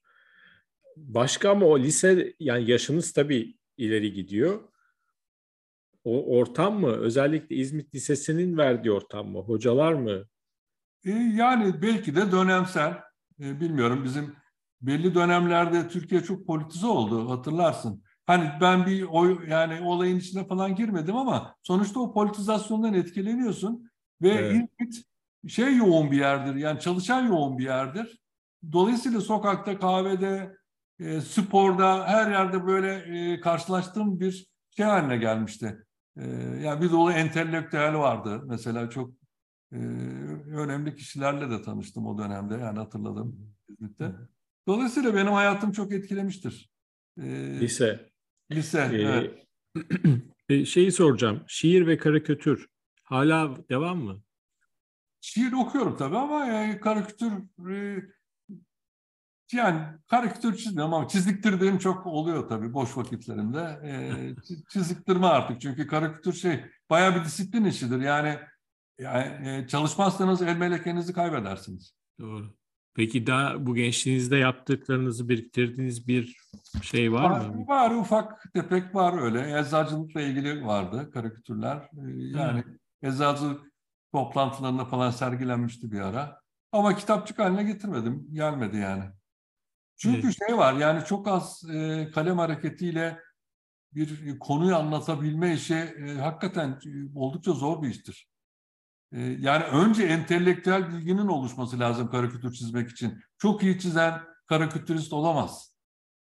Başka 0.97 1.49
ama 1.49 1.65
o 1.65 1.79
lise 1.79 2.33
yani 2.39 2.71
yaşınız 2.71 3.13
tabii 3.13 3.57
ileri 3.77 4.13
gidiyor. 4.13 4.69
O 6.03 6.37
ortam 6.37 6.79
mı? 6.79 6.91
Özellikle 6.91 7.55
İzmit 7.55 7.95
Lisesi'nin 7.95 8.57
verdiği 8.57 8.91
ortam 8.91 9.27
mı? 9.27 9.39
Hocalar 9.39 9.93
mı? 9.93 10.25
E, 11.05 11.11
yani 11.11 11.81
belki 11.81 12.15
de 12.15 12.31
dönemsel. 12.31 13.01
E, 13.39 13.59
bilmiyorum 13.61 14.03
bizim 14.03 14.35
belli 14.81 15.15
dönemlerde 15.15 15.87
Türkiye 15.87 16.23
çok 16.23 16.47
politize 16.47 16.87
oldu 16.87 17.29
hatırlarsın. 17.29 18.03
Hani 18.25 18.51
ben 18.61 18.85
bir 18.85 19.03
oy 19.03 19.49
yani 19.49 19.81
olayın 19.81 20.19
içine 20.19 20.47
falan 20.47 20.75
girmedim 20.75 21.15
ama 21.15 21.55
sonuçta 21.63 21.99
o 21.99 22.13
politizasyondan 22.13 22.93
etkileniyorsun 22.93 23.91
ve 24.21 24.29
evet. 24.29 24.51
İzmit 24.51 25.03
şey 25.47 25.77
yoğun 25.77 26.11
bir 26.11 26.17
yerdir. 26.17 26.55
Yani 26.55 26.79
çalışan 26.79 27.27
yoğun 27.27 27.57
bir 27.57 27.63
yerdir. 27.63 28.19
Dolayısıyla 28.71 29.21
sokakta, 29.21 29.79
kahvede, 29.79 30.55
e, 30.99 31.21
sporda 31.21 32.07
her 32.07 32.31
yerde 32.31 32.67
böyle 32.67 32.93
e, 32.93 33.39
karşılaştığım 33.39 34.19
bir 34.19 34.47
şey 34.69 34.85
haline 34.85 35.17
gelmişti. 35.17 35.85
E, 36.17 36.27
yani 36.61 36.81
bir 36.81 36.91
dolu 36.91 37.11
entelektüel 37.11 37.95
vardı. 37.95 38.41
Mesela 38.45 38.89
çok 38.89 39.13
e, 39.71 39.77
önemli 40.47 40.95
kişilerle 40.95 41.49
de 41.49 41.61
tanıştım 41.61 42.07
o 42.07 42.17
dönemde. 42.17 42.53
Yani 42.53 42.79
hatırladım 42.79 43.55
İzmit'te. 43.69 44.11
Dolayısıyla 44.67 45.15
benim 45.15 45.31
hayatım 45.31 45.71
çok 45.71 45.93
etkilemiştir. 45.93 46.71
E, 47.17 47.59
Lise. 47.59 48.12
Lise, 48.55 48.89
ee, 48.93 49.01
evet. 49.01 49.47
E, 50.49 50.65
şeyi 50.65 50.91
soracağım. 50.91 51.43
Şiir 51.47 51.87
ve 51.87 51.97
karikatür 51.97 52.67
hala 53.03 53.69
devam 53.69 53.97
mı? 53.97 54.21
Şiir 55.21 55.51
okuyorum 55.51 55.97
tabii 55.97 56.17
ama 56.17 56.45
yani 56.45 56.79
karikatür 56.79 57.31
e, 57.69 58.01
yani 59.53 59.81
karikatür 60.07 60.57
çizmiyorum 60.57 60.93
ama 60.93 61.07
çiziktirdiğim 61.07 61.77
çok 61.77 62.07
oluyor 62.07 62.49
tabii 62.49 62.73
boş 62.73 62.97
vakitlerimde. 62.97 63.79
E, 63.83 63.91
çiziktirme 64.69 65.27
artık 65.27 65.61
çünkü 65.61 65.87
karikatür 65.87 66.33
şey 66.33 66.65
bayağı 66.89 67.15
bir 67.15 67.25
disiplin 67.25 67.65
işidir. 67.65 68.01
Yani, 68.01 68.39
yani 68.99 69.49
e, 69.49 69.67
çalışmazsanız 69.67 70.41
el 70.41 70.57
melekenizi 70.57 71.13
kaybedersiniz. 71.13 71.93
Doğru. 72.19 72.55
Peki 72.95 73.27
daha 73.27 73.65
bu 73.65 73.75
gençliğinizde 73.75 74.37
yaptıklarınızı 74.37 75.29
biriktirdiğiniz 75.29 76.07
bir 76.07 76.37
şey 76.81 77.11
var, 77.11 77.29
var 77.29 77.45
mı? 77.49 77.67
Var, 77.67 77.91
ufak 77.91 78.53
tefek 78.53 78.95
var 78.95 79.21
öyle. 79.21 79.59
Eczacılıkla 79.59 80.21
ilgili 80.21 80.65
vardı 80.65 81.11
karikatürler. 81.13 81.77
Ee, 81.77 82.11
Yani 82.37 82.61
Ha. 82.61 83.09
eczacılık 83.09 83.61
toplantılarında 84.13 84.85
falan 84.85 85.11
sergilenmişti 85.11 85.91
bir 85.91 85.99
ara. 85.99 86.39
Ama 86.71 86.95
kitapçık 86.95 87.39
haline 87.39 87.63
getirmedim. 87.63 88.27
Gelmedi 88.33 88.77
yani. 88.77 89.03
Çünkü 89.97 90.27
Evet. 90.27 90.37
şey 90.47 90.57
var 90.57 90.73
yani 90.73 91.05
çok 91.05 91.27
az 91.27 91.63
e, 91.73 92.09
kalem 92.13 92.37
hareketiyle 92.37 93.19
bir 93.93 94.39
konuyu 94.39 94.75
anlatabilme 94.75 95.53
işi 95.53 95.75
e, 95.75 96.13
hakikaten 96.13 96.69
e, 96.69 96.89
oldukça 97.15 97.51
zor 97.51 97.81
bir 97.83 97.89
iştir. 97.89 98.27
E, 99.13 99.21
yani 99.21 99.63
önce 99.63 100.03
entelektüel 100.03 100.89
bilginin 100.89 101.27
oluşması 101.27 101.79
lazım 101.79 102.09
karikatür 102.09 102.53
çizmek 102.53 102.89
için. 102.89 103.23
Çok 103.37 103.63
iyi 103.63 103.79
çizen 103.79 104.21
karikatürist 104.45 105.13
olamaz. 105.13 105.73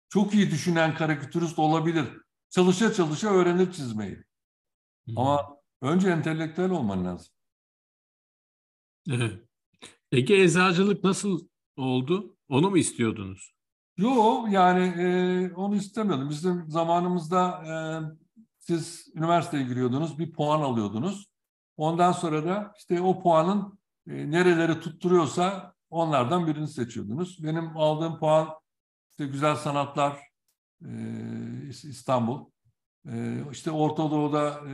Çok 0.09 0.33
iyi 0.33 0.51
düşünen 0.51 0.95
karikatürist 0.95 1.59
olabilir. 1.59 2.05
Çalışa 2.49 2.93
çalışa 2.93 3.29
öğrenir 3.29 3.71
çizmeyi. 3.71 4.23
Ama 5.15 5.57
önce 5.81 6.09
entelektüel 6.09 6.69
olman 6.69 7.05
lazım. 7.05 7.33
Evet. 9.09 9.43
Ege 10.11 10.41
eczacılık 10.41 11.03
nasıl 11.03 11.47
oldu? 11.77 12.37
Onu 12.49 12.69
mu 12.69 12.77
istiyordunuz? 12.77 13.53
Yo 13.97 14.45
yani 14.49 14.83
e, 15.01 15.53
onu 15.53 15.75
istemiyordum. 15.75 16.29
Bizim 16.29 16.69
zamanımızda 16.69 17.63
e, 17.65 17.73
siz 18.57 19.07
üniversiteye 19.15 19.63
giriyordunuz, 19.63 20.19
bir 20.19 20.31
puan 20.31 20.61
alıyordunuz. 20.61 21.29
Ondan 21.79 22.11
sonra 22.11 22.45
da 22.45 22.73
işte 22.77 23.01
o 23.01 23.21
puanın 23.23 23.79
e, 24.07 24.31
nereleri 24.31 24.79
tutturuyorsa 24.79 25.73
onlardan 25.89 26.47
birini 26.47 26.67
seçiyordunuz. 26.67 27.43
Benim 27.43 27.77
aldığım 27.77 28.19
puan 28.19 28.49
işte 29.11 29.25
Güzel 29.25 29.55
Sanatlar 29.55 30.19
e, 30.85 30.89
İstanbul. 31.69 32.45
E, 33.11 33.43
işte 33.51 33.71
Orta 33.71 34.11
Doğu'da 34.11 34.49
e, 34.49 34.73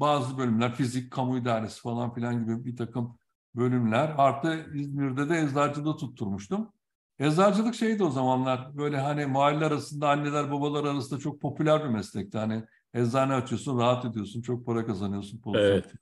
bazı 0.00 0.38
bölümler, 0.38 0.74
fizik, 0.74 1.10
kamu 1.10 1.38
idaresi 1.38 1.80
falan 1.80 2.14
filan 2.14 2.44
gibi 2.44 2.64
bir 2.64 2.76
takım 2.76 3.18
bölümler. 3.54 4.14
Artı 4.18 4.70
İzmir'de 4.74 5.28
de 5.28 5.40
eczacılığı 5.40 5.96
tutturmuştum. 5.96 6.72
Eczacılık 7.18 7.74
şeydi 7.74 8.04
o 8.04 8.10
zamanlar 8.10 8.76
böyle 8.76 9.00
hani 9.00 9.26
mahalle 9.26 9.66
arasında 9.66 10.10
anneler 10.10 10.52
babalar 10.52 10.84
arasında 10.84 11.20
çok 11.20 11.40
popüler 11.40 11.84
bir 11.84 11.88
meslekti. 11.88 12.38
Hani 12.38 12.64
eczane 12.94 13.34
açıyorsun 13.34 13.78
rahat 13.78 14.04
ediyorsun 14.04 14.42
çok 14.42 14.66
para 14.66 14.86
kazanıyorsun. 14.86 15.40
pozisyon. 15.40 15.66
Evet. 15.70 15.92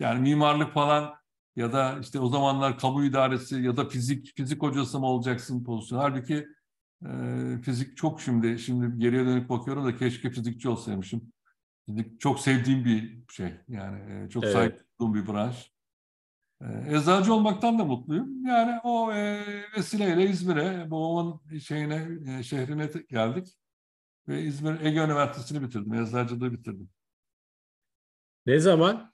Yani 0.00 0.20
mimarlık 0.20 0.72
falan 0.72 1.14
ya 1.56 1.72
da 1.72 1.98
işte 2.00 2.20
o 2.20 2.28
zamanlar 2.28 2.78
kamu 2.78 3.04
idaresi 3.04 3.62
ya 3.62 3.76
da 3.76 3.88
fizik 3.88 4.36
fizik 4.36 4.62
hocası 4.62 5.00
mı 5.00 5.06
olacaksın 5.06 5.64
pozisyon. 5.64 5.98
Halbuki 5.98 6.46
e, 7.06 7.10
fizik 7.62 7.96
çok 7.96 8.20
şimdi 8.20 8.58
şimdi 8.58 8.98
geriye 8.98 9.24
dönüp 9.26 9.48
bakıyorum 9.48 9.84
da 9.84 9.96
keşke 9.96 10.30
fizikçi 10.30 10.68
olsaymışım. 10.68 11.32
Fizik 11.86 12.20
çok 12.20 12.40
sevdiğim 12.40 12.84
bir 12.84 13.22
şey 13.30 13.54
yani 13.68 14.12
e, 14.12 14.28
çok 14.28 14.44
Evet. 14.44 14.52
saygı 14.54 14.76
duyduğum 15.00 15.14
bir 15.14 15.32
branş. 15.32 15.72
E, 16.60 16.96
Eczacı 16.96 17.34
olmaktan 17.34 17.78
da 17.78 17.84
mutluyum. 17.84 18.46
Yani 18.46 18.80
o 18.84 19.12
e, 19.12 19.44
vesileyle 19.76 20.30
İzmir'e, 20.30 20.90
babamın 20.90 21.58
şeyine, 21.58 22.08
e, 22.26 22.42
şehrine 22.42 22.90
geldik. 23.08 23.48
Ve 24.28 24.42
İzmir 24.42 24.80
Ege 24.80 24.98
Üniversitesi'ni 24.98 25.62
bitirdim. 25.62 25.94
Eczacılığı 25.94 26.52
bitirdim. 26.52 26.90
Ne 28.46 28.58
zaman? 28.58 29.12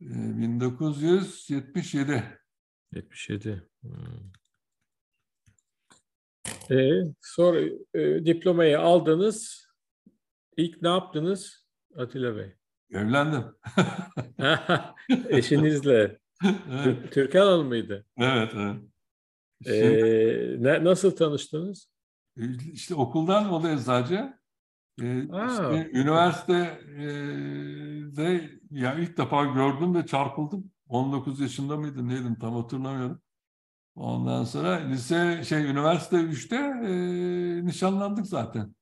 E, 0.00 0.04
1977. 0.04 2.24
77. 2.92 3.68
Hmm. 3.80 4.32
E, 6.70 7.02
sonra 7.20 7.60
e, 7.94 8.26
diplomayı 8.26 8.80
aldınız. 8.80 9.66
İlk 10.56 10.82
ne 10.82 10.88
yaptınız 10.88 11.66
Atilla 11.96 12.36
Bey? 12.36 12.54
Evlendim. 12.90 13.44
Eşinizle. 15.28 16.18
evet, 16.42 16.84
Tür- 16.84 17.10
Türkan 17.10 17.46
Hanım 17.46 17.66
mıydı? 17.66 18.06
evet. 18.18 18.52
evet. 18.54 18.76
Şimdi, 19.64 20.56
ne, 20.60 20.84
nasıl 20.84 21.16
tanıştınız? 21.16 21.91
İşte 22.72 22.94
okuldan 22.94 23.52
o 23.52 23.62
da 23.62 23.70
eczacı. 23.70 24.38
E, 25.02 25.32
Aa. 25.32 25.46
işte 25.46 25.90
üniversite 25.92 26.80
e, 26.98 28.50
ya 28.70 28.94
ilk 28.94 29.18
defa 29.18 29.44
gördüm 29.44 29.94
ve 29.94 30.06
çarpıldım. 30.06 30.72
19 30.88 31.40
yaşında 31.40 31.76
mıydım 31.76 32.08
neydim 32.08 32.38
tam 32.38 32.54
hatırlamıyorum. 32.54 33.22
Ondan 33.94 34.44
sonra 34.44 34.70
lise 34.70 35.44
şey 35.44 35.64
üniversite 35.64 36.16
3'te 36.16 36.56
e, 36.56 37.66
nişanlandık 37.66 38.26
zaten. 38.26 38.74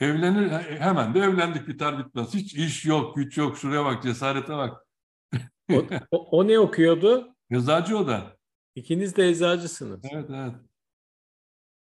Evlenir 0.00 0.50
hemen 0.80 1.14
de 1.14 1.20
evlendik 1.20 1.68
biter 1.68 1.98
bitmez. 1.98 2.34
Hiç 2.34 2.54
iş 2.54 2.84
yok, 2.84 3.16
güç 3.16 3.38
yok. 3.38 3.58
Şuraya 3.58 3.84
bak, 3.84 4.02
cesarete 4.02 4.52
bak. 4.56 4.86
O, 5.72 5.84
o, 6.10 6.38
o 6.38 6.48
ne 6.48 6.58
okuyordu? 6.58 7.34
Eczacı 7.50 7.98
o 7.98 8.06
da. 8.06 8.36
İkiniz 8.74 9.16
de 9.16 9.28
eczacısınız. 9.28 10.00
Evet, 10.12 10.30
evet. 10.30 10.54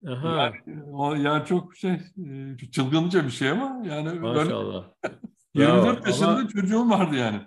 Aha, 0.08 0.54
O 0.92 1.16
yani 1.16 1.46
çok 1.46 1.76
şey 1.78 1.92
e, 1.92 2.58
çılgınca 2.72 3.26
bir 3.26 3.30
şey 3.30 3.50
ama 3.50 3.82
yani 3.88 4.06
ben 4.06 4.20
maşallah. 4.22 4.86
24 5.54 5.98
Bravo. 5.98 6.08
yaşında 6.08 6.28
Ama 6.30 6.48
çocuğum 6.48 6.90
vardı 6.90 7.16
yani. 7.16 7.42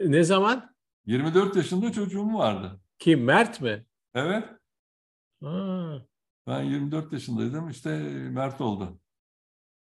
ne 0.00 0.22
zaman? 0.24 0.74
24 1.06 1.56
yaşında 1.56 1.92
çocuğum 1.92 2.34
vardı. 2.34 2.80
Kim? 2.98 3.24
Mert 3.24 3.60
mi? 3.60 3.86
Evet. 4.14 4.44
Ha, 5.42 6.02
Ben 6.46 6.62
24 6.62 7.12
yaşındaydım. 7.12 7.68
işte 7.70 7.98
Mert 8.30 8.60
oldu. 8.60 9.00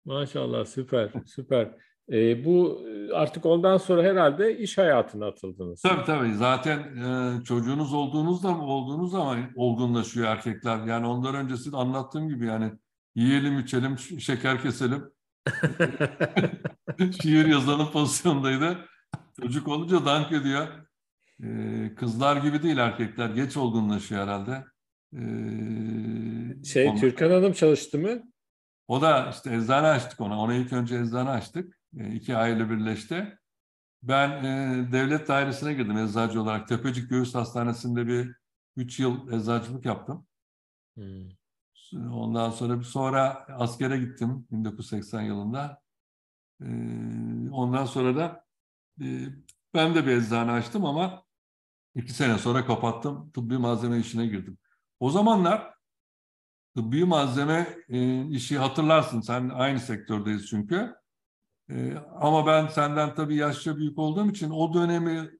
maşallah 0.05 0.65
süper 0.65 1.11
süper. 1.25 1.75
E, 2.11 2.45
bu 2.45 2.81
artık 3.13 3.45
ondan 3.45 3.77
sonra 3.77 4.03
herhalde 4.03 4.57
iş 4.57 4.77
hayatına 4.77 5.25
atıldınız. 5.27 5.81
Tabii 5.81 6.05
tabii. 6.05 6.33
Zaten 6.33 6.79
e, 6.79 7.43
çocuğunuz 7.43 7.93
olduğunuzda 7.93 8.57
olduğunuz 8.57 9.11
zaman 9.11 9.51
olgunlaşıyor 9.55 10.27
erkekler. 10.27 10.85
Yani 10.85 11.07
ondan 11.07 11.35
öncesi 11.35 11.71
de 11.71 11.77
anlattığım 11.77 12.29
gibi 12.29 12.45
yani 12.45 12.71
yiyelim 13.15 13.59
içelim 13.59 13.97
şeker 13.97 14.61
keselim. 14.61 15.03
Şiir 17.21 17.45
yazanın 17.45 17.85
pozisyondaydı. 17.91 18.77
Çocuk 19.41 19.67
olunca 19.67 20.05
dank 20.05 20.31
ediyor. 20.31 20.67
E, 21.43 21.47
kızlar 21.95 22.37
gibi 22.37 22.63
değil 22.63 22.77
erkekler. 22.77 23.29
Geç 23.29 23.57
olgunlaşıyor 23.57 24.23
herhalde. 24.23 24.63
E, 25.13 25.21
Şey 26.65 26.87
onlar- 26.87 26.97
Türkan 26.99 27.31
Hanım 27.31 27.53
çalıştı 27.53 27.99
mı? 27.99 28.09
O 28.87 29.01
da 29.01 29.29
işte 29.31 29.55
eczane 29.55 29.87
açtık 29.87 30.21
ona. 30.21 30.39
Ona 30.39 30.53
ilk 30.53 30.73
önce 30.73 30.95
eczane 30.95 31.29
açtık. 31.29 31.76
E, 31.97 32.13
iki 32.13 32.37
aile 32.37 32.69
birleşti. 32.69 33.37
Ben 34.03 34.43
e, 34.43 34.91
devlet 34.91 35.27
dairesine 35.27 35.73
girdim 35.73 35.97
eczacı 35.97 36.41
olarak. 36.41 36.67
Tepecik 36.67 37.09
Göğüs 37.09 37.35
Hastanesi'nde 37.35 38.07
bir 38.07 38.35
üç 38.75 38.99
yıl 38.99 39.31
eczacılık 39.31 39.85
yaptım. 39.85 40.27
Hmm. 40.95 41.29
Ondan 42.11 42.49
sonra 42.49 42.79
bir 42.79 42.83
sonra 42.83 43.45
askere 43.49 43.97
gittim 43.97 44.47
1980 44.51 45.21
yılında. 45.21 45.81
E, 46.61 46.65
ondan 47.51 47.85
sonra 47.85 48.15
da 48.15 48.45
e, 49.01 49.05
ben 49.73 49.95
de 49.95 50.05
bir 50.05 50.11
eczane 50.11 50.51
açtım 50.51 50.85
ama 50.85 51.23
iki 51.95 52.13
sene 52.13 52.37
sonra 52.37 52.65
kapattım. 52.65 53.31
Tıbbi 53.31 53.57
malzeme 53.57 53.99
işine 53.99 54.27
girdim. 54.27 54.57
O 54.99 55.09
zamanlar 55.11 55.73
tıbbi 56.75 57.05
malzeme 57.05 57.77
e, 57.89 58.27
işi 58.27 58.57
hatırlarsın. 58.57 59.21
Sen 59.21 59.49
aynı 59.49 59.79
sektördeyiz 59.79 60.47
çünkü. 60.47 60.95
E, 61.69 61.93
ama 62.15 62.47
ben 62.47 62.67
senden 62.67 63.15
tabii 63.15 63.35
yaşça 63.35 63.77
büyük 63.77 63.97
olduğum 63.99 64.29
için 64.29 64.49
o 64.49 64.73
dönemi 64.73 65.31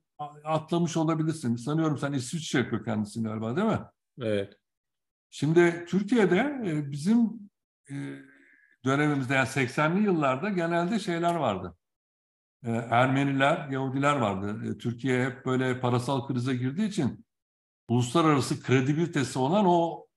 atlamış 0.44 0.98
olabilirsin. 0.98 1.56
Sanıyorum 1.56 1.98
sen 1.98 2.14
İsviçre 2.14 2.70
kökenlisin 2.70 3.24
galiba 3.24 3.56
değil 3.56 3.68
mi? 3.68 3.80
Evet. 4.22 4.54
Şimdi 5.30 5.86
Türkiye'de 5.90 6.62
e, 6.66 6.92
bizim 6.92 7.50
e, 7.90 7.96
dönemimizde 8.86 9.34
yani 9.34 9.48
80'li 9.48 10.04
yıllarda 10.04 10.50
genelde 10.50 11.00
şeyler 11.00 11.36
vardı. 11.36 11.78
E, 12.64 12.72
Ermeniler, 12.72 13.70
Yahudiler 13.70 14.16
vardı. 14.16 14.78
Türkiye 14.78 15.26
hep 15.26 15.46
böyle 15.46 15.80
parasal 15.80 16.28
krize 16.28 16.56
girdiği 16.56 16.88
için 16.88 17.26
uluslararası 17.88 18.64
kredibilitesi 18.64 19.40
olan 19.40 19.66
o 19.66 20.08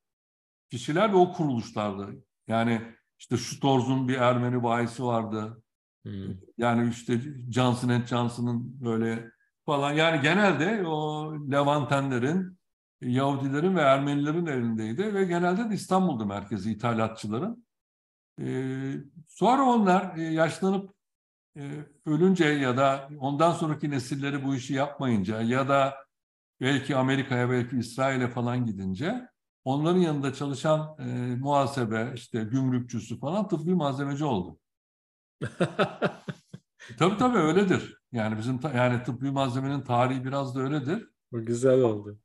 kişiler 0.70 1.12
ve 1.12 1.16
o 1.16 1.32
kuruluşlardı. 1.32 2.24
Yani 2.48 2.96
işte 3.18 3.36
Sturz'un 3.36 4.08
bir 4.08 4.16
Ermeni 4.16 4.62
bayisi 4.62 5.04
vardı. 5.04 5.62
Hmm. 6.04 6.36
Yani 6.58 6.90
işte 6.90 7.20
Johnson 7.50 8.06
Johnson'ın 8.06 8.80
böyle 8.84 9.30
falan. 9.66 9.92
Yani 9.92 10.22
genelde 10.22 10.86
o 10.86 11.32
Levantenlerin, 11.52 12.58
Yahudilerin 13.00 13.76
ve 13.76 13.80
Ermenilerin 13.80 14.46
elindeydi 14.46 15.14
ve 15.14 15.24
genelde 15.24 15.70
de 15.70 15.74
İstanbul'da 15.74 16.24
merkezi 16.24 16.72
ithalatçıların. 16.72 17.66
Ee, 18.40 18.94
sonra 19.28 19.62
onlar 19.62 20.16
e, 20.16 20.22
yaşlanıp 20.22 20.94
e, 21.56 21.86
ölünce 22.06 22.44
ya 22.44 22.76
da 22.76 23.08
ondan 23.18 23.52
sonraki 23.52 23.90
nesilleri 23.90 24.44
bu 24.44 24.54
işi 24.54 24.74
yapmayınca 24.74 25.42
ya 25.42 25.68
da 25.68 25.94
belki 26.60 26.96
Amerika'ya 26.96 27.50
belki 27.50 27.78
İsrail'e 27.78 28.28
falan 28.28 28.66
gidince 28.66 29.28
onların 29.64 30.00
yanında 30.00 30.34
çalışan 30.34 30.96
e, 30.98 31.36
muhasebe, 31.36 32.12
işte 32.14 32.44
gümrükçüsü 32.44 33.18
falan 33.18 33.48
tıbbi 33.48 33.74
malzemeci 33.74 34.24
oldu. 34.24 34.58
Tabii 36.98 37.16
tabii 37.18 37.38
öyledir. 37.38 38.00
Yani 38.12 38.38
bizim 38.38 38.60
yani 38.74 39.02
tıbbi 39.02 39.30
malzemenin 39.30 39.80
tarihi 39.80 40.24
biraz 40.24 40.54
da 40.54 40.60
öyledir. 40.60 41.08
Bu 41.32 41.44
güzel 41.44 41.80
oldu. 41.80 42.18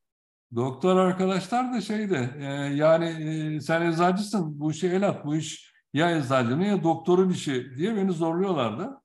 Doktor 0.56 0.98
arkadaşlar 0.98 1.74
da 1.74 1.82
şeydi 1.82 2.34
e, 2.40 2.44
yani 2.76 3.06
e, 3.06 3.62
sen 3.62 3.82
eczacısın 3.82 4.60
bu 4.60 4.72
işi 4.72 4.88
el 4.88 5.08
at 5.08 5.26
bu 5.26 5.36
iş 5.36 5.74
ya 5.94 6.18
eczacının 6.18 6.64
ya 6.64 6.84
doktorun 6.84 7.30
işi 7.30 7.76
diye 7.76 7.96
beni 7.96 8.12
zorluyorlardı. 8.12 9.02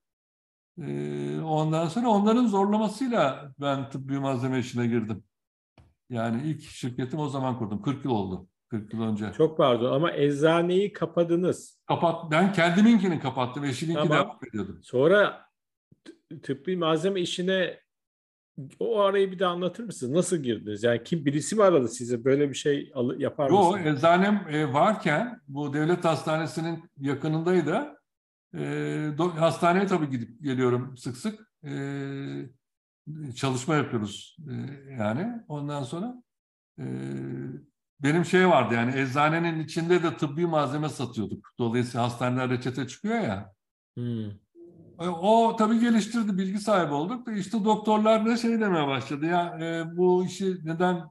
E, 0.78 1.40
ondan 1.40 1.88
sonra 1.88 2.08
onların 2.08 2.46
zorlamasıyla 2.46 3.52
ben 3.60 3.90
tıbbi 3.90 4.18
malzeme 4.18 4.58
işine 4.58 4.86
girdim. 4.86 5.24
Yani 6.10 6.42
ilk 6.42 6.62
şirketim 6.62 7.18
o 7.18 7.28
zaman 7.28 7.58
kurdum. 7.58 7.82
40 7.82 8.04
yıl 8.04 8.12
oldu. 8.12 8.48
40 8.70 8.94
yıl 8.94 9.02
önce. 9.02 9.32
Çok 9.36 9.56
pardon 9.58 9.92
ama 9.92 10.12
eczaneyi 10.12 10.92
kapadınız. 10.92 11.80
Kapat, 11.86 12.30
ben 12.30 12.52
kendiminkini 12.52 13.20
kapattım. 13.20 13.64
Eşiminki 13.64 14.02
Tamam. 14.02 14.18
devam 14.18 14.38
ediyordu. 14.48 14.80
Sonra 14.82 15.46
tıbbi 16.42 16.76
malzeme 16.76 17.20
işine 17.20 17.80
o 18.78 19.00
arayı 19.00 19.32
bir 19.32 19.38
de 19.38 19.46
anlatır 19.46 19.84
mısınız? 19.84 20.12
Nasıl 20.12 20.36
girdiniz? 20.36 20.82
Yani 20.82 21.02
kim 21.04 21.24
birisi 21.24 21.56
mi 21.56 21.62
aradı 21.62 21.88
size 21.88 22.24
böyle 22.24 22.48
bir 22.48 22.54
şey 22.54 22.92
yapar 23.18 23.50
mısınız? 23.50 23.86
eczanem 23.86 24.46
e, 24.50 24.72
varken 24.72 25.40
bu 25.48 25.74
devlet 25.74 26.04
hastanesinin 26.04 26.90
yakınındaydı. 26.98 28.00
E, 28.54 28.58
do- 29.18 29.36
hastaneye 29.36 29.86
tabii 29.86 30.10
gidip 30.10 30.42
geliyorum 30.42 30.96
sık 30.96 31.16
sık. 31.16 31.40
E, 31.64 31.72
çalışma 33.36 33.74
yapıyoruz 33.74 34.36
e, 34.50 34.54
yani. 34.92 35.42
Ondan 35.48 35.82
sonra 35.82 36.22
e, 36.78 36.84
benim 38.02 38.24
şey 38.24 38.48
vardı 38.48 38.74
yani 38.74 38.98
eczanenin 39.00 39.60
içinde 39.64 40.02
de 40.02 40.16
tıbbi 40.16 40.46
malzeme 40.46 40.88
satıyorduk. 40.88 41.48
Dolayısıyla 41.58 42.04
hastaneler 42.06 42.50
reçete 42.50 42.86
çıkıyor 42.86 43.20
ya. 43.20 43.52
Hmm. 43.96 44.30
E, 45.00 45.08
O 45.08 45.56
tabii 45.56 45.80
geliştirdi, 45.80 46.38
bilgi 46.38 46.58
sahibi 46.58 46.92
olduk. 46.92 47.28
işte 47.36 47.64
doktorlar 47.64 48.26
da 48.26 48.36
şey 48.36 48.60
demeye 48.60 48.86
başladı. 48.86 49.26
Ya 49.26 49.58
e, 49.60 49.96
bu 49.96 50.24
işi 50.24 50.56
neden 50.64 51.02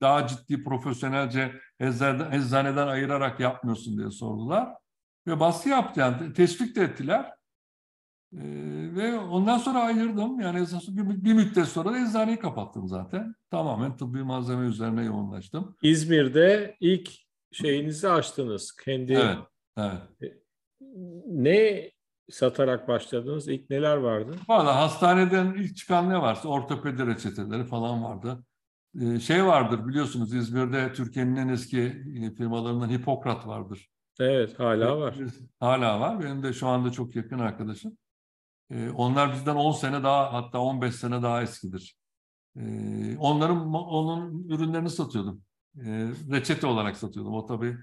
daha 0.00 0.26
ciddi, 0.26 0.64
profesyonelce 0.64 1.52
eczaneden 1.80 2.86
ayırarak 2.86 3.40
yapmıyorsun 3.40 3.98
diye 3.98 4.10
sordular. 4.10 4.68
Ve 5.26 5.40
baskı 5.40 5.68
yaptı 5.68 6.00
yani 6.00 6.32
teşvik 6.32 6.76
de 6.76 6.82
ettiler. 6.82 7.37
E, 8.32 8.42
ve 8.96 9.18
ondan 9.18 9.58
sonra 9.58 9.78
ayırdım. 9.78 10.40
Yani 10.40 10.60
esas 10.60 10.88
bir, 10.88 11.24
bir 11.24 11.32
müddet 11.32 11.66
sonra 11.66 11.92
da 11.92 11.98
eczaneyi 11.98 12.38
kapattım 12.38 12.88
zaten. 12.88 13.34
Tamamen 13.50 13.96
tıbbi 13.96 14.22
malzeme 14.22 14.66
üzerine 14.66 15.04
yoğunlaştım. 15.04 15.76
İzmir'de 15.82 16.76
ilk 16.80 17.10
şeyinizi 17.52 18.08
açtınız. 18.08 18.76
Kendi 18.84 19.12
Evet, 19.12 19.38
evet. 19.76 20.42
ne 21.26 21.90
satarak 22.30 22.88
başladınız? 22.88 23.48
İlk 23.48 23.70
neler 23.70 23.96
vardı? 23.96 24.32
Valla 24.48 24.76
hastaneden 24.76 25.54
ilk 25.54 25.76
çıkan 25.76 26.10
ne 26.10 26.22
varsa 26.22 26.48
ortopedi 26.48 27.06
reçeteleri 27.06 27.64
falan 27.64 28.04
vardı. 28.04 28.44
Ee, 29.00 29.20
şey 29.20 29.46
vardır 29.46 29.88
biliyorsunuz 29.88 30.34
İzmir'de 30.34 30.92
Türkiye'nin 30.92 31.36
en 31.36 31.48
eski 31.48 31.80
e, 32.22 32.34
firmalarından 32.34 32.90
Hipokrat 32.90 33.46
vardır. 33.46 33.88
Evet 34.20 34.58
hala 34.58 35.00
var. 35.00 35.16
Hala 35.60 36.00
var. 36.00 36.24
Benim 36.24 36.42
de 36.42 36.52
şu 36.52 36.66
anda 36.66 36.92
çok 36.92 37.16
yakın 37.16 37.38
arkadaşım. 37.38 37.96
Ee, 38.70 38.90
onlar 38.90 39.32
bizden 39.32 39.56
10 39.56 39.72
sene 39.72 40.02
daha 40.02 40.32
hatta 40.32 40.58
15 40.58 40.94
sene 40.94 41.22
daha 41.22 41.42
eskidir. 41.42 41.96
Ee, 42.56 43.16
onların 43.18 43.74
onun 43.74 44.48
ürünlerini 44.48 44.90
satıyordum. 44.90 45.42
Ee, 45.76 46.08
reçete 46.30 46.66
olarak 46.66 46.96
satıyordum. 46.96 47.34
O 47.34 47.46
tabii 47.46 47.76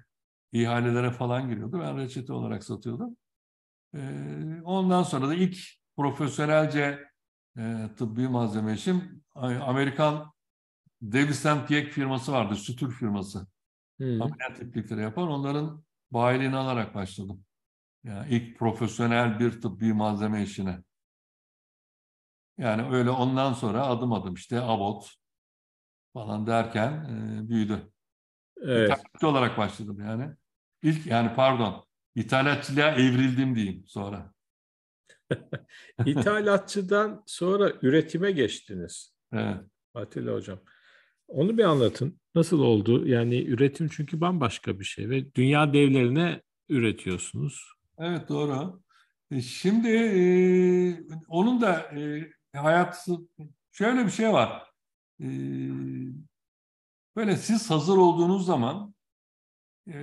ihalelere 0.51 1.11
falan 1.11 1.49
giriyordu. 1.49 1.79
Ben 1.79 1.97
reçete 1.97 2.33
olarak 2.33 2.63
satıyordum. 2.63 3.17
Ondan 4.63 5.03
sonra 5.03 5.27
da 5.27 5.33
ilk 5.33 5.57
profesyonelce 5.97 6.99
e, 7.57 7.89
tıbbi 7.97 8.27
malzeme 8.27 8.73
işim 8.73 9.23
Amerikan 9.35 10.33
and 11.45 11.69
Dieck 11.69 11.91
firması 11.91 12.31
vardı, 12.31 12.55
sütür 12.55 12.91
firması. 12.91 13.47
Hmm. 13.97 14.21
Ameliyat 14.21 14.61
iplikleri 14.61 15.01
yapan 15.01 15.27
onların 15.27 15.83
bayiliğini 16.11 16.55
alarak 16.55 16.95
başladım. 16.95 17.43
Yani 18.05 18.27
ilk 18.29 18.59
profesyonel 18.59 19.39
bir 19.39 19.61
tıbbi 19.61 19.93
malzeme 19.93 20.43
işine. 20.43 20.83
Yani 22.57 22.95
öyle 22.95 23.09
ondan 23.09 23.53
sonra 23.53 23.87
adım 23.87 24.13
adım 24.13 24.33
işte 24.33 24.61
Abbott 24.61 25.09
falan 26.13 26.47
derken 26.47 26.91
e, 26.91 27.49
büyüdü. 27.49 27.91
Evet. 28.61 28.89
İthalatçı 28.89 29.27
olarak 29.27 29.57
başladım 29.57 29.99
yani. 29.99 30.35
İlk 30.81 31.05
yani 31.05 31.35
pardon 31.35 31.85
İthalatçılığa 32.15 32.91
evrildim 32.91 33.55
diyeyim 33.55 33.83
sonra. 33.87 34.33
İthalatçıdan 36.05 37.23
sonra 37.25 37.73
üretime 37.81 38.31
geçtiniz. 38.31 39.15
Evet. 39.33 39.57
Atilla 39.93 40.33
Hocam. 40.33 40.59
Onu 41.27 41.57
bir 41.57 41.63
anlatın. 41.63 42.19
Nasıl 42.35 42.59
oldu? 42.59 43.07
Yani 43.07 43.45
üretim 43.45 43.87
çünkü 43.87 44.21
bambaşka 44.21 44.79
bir 44.79 44.85
şey 44.85 45.09
ve 45.09 45.33
dünya 45.35 45.73
devlerine 45.73 46.41
üretiyorsunuz. 46.69 47.74
Evet 47.99 48.29
doğru. 48.29 48.81
E, 49.31 49.41
Şimdi 49.41 49.89
e, 49.89 50.21
onun 51.27 51.61
da 51.61 51.73
e, 51.79 52.31
hayatı 52.55 53.11
şöyle 53.71 54.05
bir 54.05 54.11
şey 54.11 54.33
var. 54.33 54.71
E, 55.19 55.27
böyle 57.15 57.37
siz 57.37 57.71
hazır 57.71 57.97
olduğunuz 57.97 58.45
zaman 58.45 58.95
e, 59.87 59.93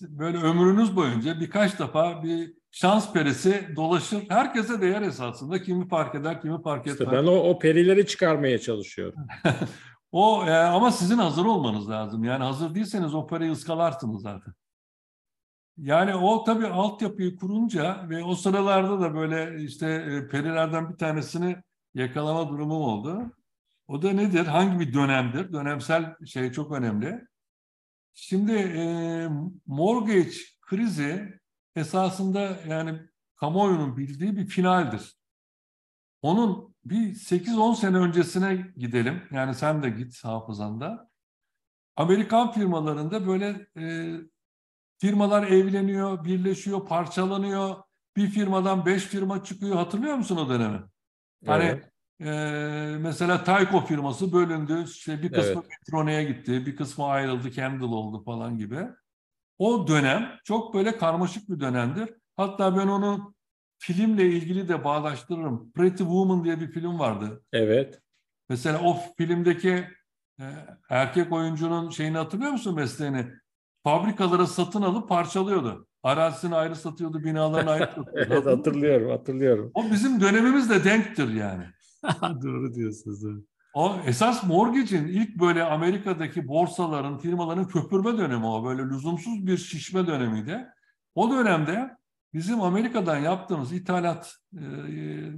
böyle 0.00 0.38
ömrünüz 0.38 0.96
boyunca 0.96 1.40
birkaç 1.40 1.78
defa 1.78 2.22
bir 2.22 2.54
şans 2.70 3.12
perisi 3.12 3.68
dolaşır. 3.76 4.24
Herkese 4.28 4.80
değer 4.80 5.02
esasında. 5.02 5.62
Kimi 5.62 5.88
fark 5.88 6.14
eder, 6.14 6.40
kimi 6.40 6.62
fark 6.62 6.86
etmez. 6.86 7.00
İşte 7.00 7.12
ben 7.12 7.24
o, 7.24 7.32
o 7.32 7.58
perileri 7.58 8.06
çıkarmaya 8.06 8.58
çalışıyorum. 8.58 9.26
O 10.12 10.44
e, 10.46 10.50
ama 10.50 10.90
sizin 10.90 11.18
hazır 11.18 11.44
olmanız 11.44 11.90
lazım. 11.90 12.24
Yani 12.24 12.44
hazır 12.44 12.74
değilseniz 12.74 13.14
o 13.14 13.26
parayı 13.26 13.52
ıskalarsınız 13.52 14.22
zaten. 14.22 14.54
Yani 15.78 16.14
o 16.14 16.44
tabii 16.44 16.66
altyapıyı 16.66 17.36
kurunca 17.36 18.06
ve 18.08 18.24
o 18.24 18.34
sıralarda 18.34 19.00
da 19.00 19.14
böyle 19.14 19.62
işte 19.64 19.86
e, 19.86 20.28
perilerden 20.28 20.90
bir 20.90 20.96
tanesini 20.96 21.56
yakalama 21.94 22.48
durumum 22.48 22.82
oldu. 22.82 23.36
O 23.88 24.02
da 24.02 24.12
nedir? 24.12 24.46
Hangi 24.46 24.80
bir 24.80 24.94
dönemdir? 24.94 25.52
Dönemsel 25.52 26.26
şey 26.26 26.52
çok 26.52 26.72
önemli. 26.72 27.20
Şimdi 28.14 28.52
e, 28.52 29.28
mortgage 29.66 30.36
krizi 30.60 31.40
esasında 31.76 32.58
yani 32.68 33.00
kamuoyunun 33.36 33.96
bildiği 33.96 34.36
bir 34.36 34.46
finaldir. 34.46 35.16
Onun 36.22 36.74
bir 36.84 37.14
8-10 37.14 37.76
sene 37.76 37.96
öncesine 37.96 38.72
gidelim. 38.76 39.22
Yani 39.30 39.54
sen 39.54 39.82
de 39.82 39.90
git 39.90 40.24
hafızanda. 40.24 41.10
Amerikan 41.96 42.52
firmalarında 42.52 43.26
böyle 43.26 43.66
e, 43.76 44.14
firmalar 44.98 45.46
evleniyor, 45.46 46.24
birleşiyor, 46.24 46.86
parçalanıyor. 46.86 47.76
Bir 48.16 48.28
firmadan 48.28 48.86
beş 48.86 49.02
firma 49.02 49.44
çıkıyor. 49.44 49.76
Hatırlıyor 49.76 50.14
musun 50.16 50.36
o 50.36 50.48
dönemi? 50.48 50.80
Hani 51.46 51.64
Evet. 51.64 51.90
e, 52.20 52.96
mesela 52.98 53.44
Tyco 53.44 53.80
firması 53.86 54.32
bölündü. 54.32 54.84
İşte 54.86 55.22
bir 55.22 55.32
kısmı 55.32 55.60
Evet. 55.60 55.70
Metrone'ye 55.70 56.24
gitti, 56.24 56.66
bir 56.66 56.76
kısmı 56.76 57.06
ayrıldı, 57.06 57.50
Kendall 57.50 57.92
oldu 57.92 58.24
falan 58.24 58.58
gibi. 58.58 58.78
O 59.58 59.88
dönem 59.88 60.38
çok 60.44 60.74
böyle 60.74 60.98
karmaşık 60.98 61.48
bir 61.48 61.60
dönemdir. 61.60 62.14
Hatta 62.36 62.76
ben 62.76 62.86
onu 62.88 63.34
filmle 63.78 64.26
ilgili 64.26 64.68
de 64.68 64.84
bağdaştırırım. 64.84 65.72
Pretty 65.72 66.02
Woman 66.02 66.44
diye 66.44 66.60
bir 66.60 66.70
film 66.72 66.98
vardı. 66.98 67.44
Evet. 67.52 68.00
Mesela 68.48 68.80
o 68.82 68.96
filmdeki 69.18 69.88
e, 70.40 70.44
erkek 70.90 71.32
oyuncunun 71.32 71.90
şeyini 71.90 72.18
hatırlıyor 72.18 72.52
musun 72.52 72.74
mesleğini? 72.74 73.26
Fabrikalara 73.86 74.46
satın 74.46 74.82
alıp 74.82 75.08
parçalıyordu. 75.08 75.88
Arazisini 76.02 76.54
ayrı 76.54 76.76
satıyordu, 76.76 77.24
binalarını 77.24 77.70
ayrı 77.70 77.84
satıyordu. 77.96 78.26
Evet 78.30 78.46
hatırlıyorum, 78.46 79.10
hatırlıyorum. 79.10 79.70
O 79.74 79.84
bizim 79.90 80.20
dönemimizle 80.20 80.84
denktir 80.84 81.28
yani. 81.34 81.64
Doğru 82.42 82.74
diyorsunuz. 82.74 83.22
doğru. 83.22 83.44
O 83.74 83.96
esas 84.06 84.44
mortgage'in 84.44 85.06
ilk 85.06 85.40
böyle 85.40 85.64
Amerika'daki 85.64 86.48
borsaların, 86.48 87.18
firmaların 87.18 87.68
köpürme 87.68 88.18
dönemi 88.18 88.46
o. 88.46 88.64
Böyle 88.64 88.82
lüzumsuz 88.82 89.46
bir 89.46 89.56
şişme 89.56 90.06
dönemiydi. 90.06 90.66
O 91.14 91.30
dönemde 91.30 91.90
bizim 92.34 92.62
Amerika'dan 92.62 93.18
yaptığımız 93.18 93.72
ithalat 93.72 94.34
e, 94.54 94.64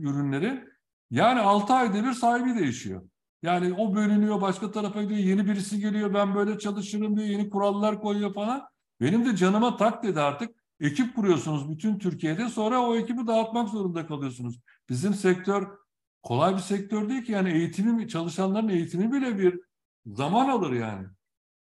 ürünleri 0.01 0.65
yani 1.11 1.41
6 1.41 1.75
ayda 1.75 2.05
bir 2.05 2.13
sahibi 2.13 2.59
değişiyor. 2.59 3.03
Yani 3.43 3.75
o 3.75 3.95
bölünüyor, 3.95 4.41
başka 4.41 4.71
tarafa 4.71 5.03
gidiyor, 5.03 5.21
yeni 5.21 5.47
birisi 5.47 5.81
geliyor, 5.81 6.15
ben 6.15 6.35
böyle 6.35 6.59
çalışırım 6.59 7.17
diyor, 7.17 7.29
yeni 7.29 7.51
kurallar 7.51 8.01
koyuyor 8.01 8.35
falan. 8.35 8.63
Benim 9.01 9.27
de 9.27 9.37
canıma 9.37 9.77
tak 9.77 10.03
dedi 10.03 10.21
artık. 10.21 10.51
Ekip 10.81 11.17
kuruyorsunuz 11.17 11.71
bütün 11.71 11.99
Türkiye'de, 11.99 12.49
sonra 12.49 12.81
o 12.81 12.97
ekibi 12.97 13.27
dağıtmak 13.27 13.69
zorunda 13.69 14.07
kalıyorsunuz. 14.07 14.61
Bizim 14.89 15.15
sektör 15.15 15.69
kolay 16.23 16.55
bir 16.55 16.61
sektör 16.61 17.09
değil 17.09 17.25
ki 17.25 17.33
yani 17.33 17.51
eğitimi, 17.51 18.09
çalışanların 18.09 18.69
eğitimi 18.69 19.13
bile 19.13 19.39
bir 19.39 19.61
Zaman 20.15 20.49
alır 20.49 20.73
yani. 20.73 21.07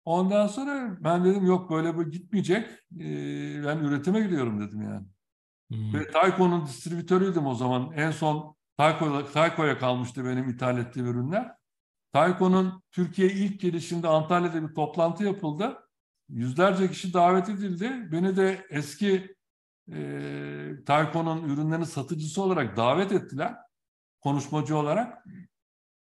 Ondan 0.06 0.48
sonra 0.48 0.98
ben 1.04 1.26
dedim 1.26 1.46
yok 1.46 1.72
böyle 1.72 1.98
bu 1.98 2.10
gitmeyecek. 2.10 2.70
Ee, 3.00 3.64
ben 3.66 3.78
üretime 3.78 4.22
gidiyorum 4.22 4.62
dedim 4.62 4.82
yani. 4.82 5.06
Hmm. 5.72 5.94
Ve 5.94 6.12
Tayco'nun 6.12 6.66
distribütörüydüm 6.66 7.48
o 7.48 7.56
zaman. 7.56 7.92
En 7.92 8.12
son 8.12 8.56
Tayco'ya 8.80 9.26
Tayco 9.26 9.80
kalmıştı 9.80 10.26
benim 10.26 10.50
ithal 10.50 10.78
ettiğim 10.78 11.08
ürünler. 11.08 11.56
Tayco'nun 12.14 12.84
Türkiye 12.92 13.32
ilk 13.32 13.60
gelişinde 13.60 14.08
Antalya'da 14.08 14.70
bir 14.70 14.76
toplantı 14.76 15.24
yapıldı. 15.24 15.78
Yüzlerce 16.30 16.92
kişi 16.92 17.14
davet 17.14 17.50
edildi. 17.50 18.12
Beni 18.12 18.38
de 18.38 18.66
eski 18.70 19.36
e, 19.92 20.72
Tayco'nun 20.86 21.50
ürünlerinin 21.50 21.86
satıcısı 21.86 22.42
olarak 22.42 22.78
davet 22.78 23.12
ettiler. 23.12 23.56
Konuşmacı 24.22 24.78
olarak. 24.78 25.26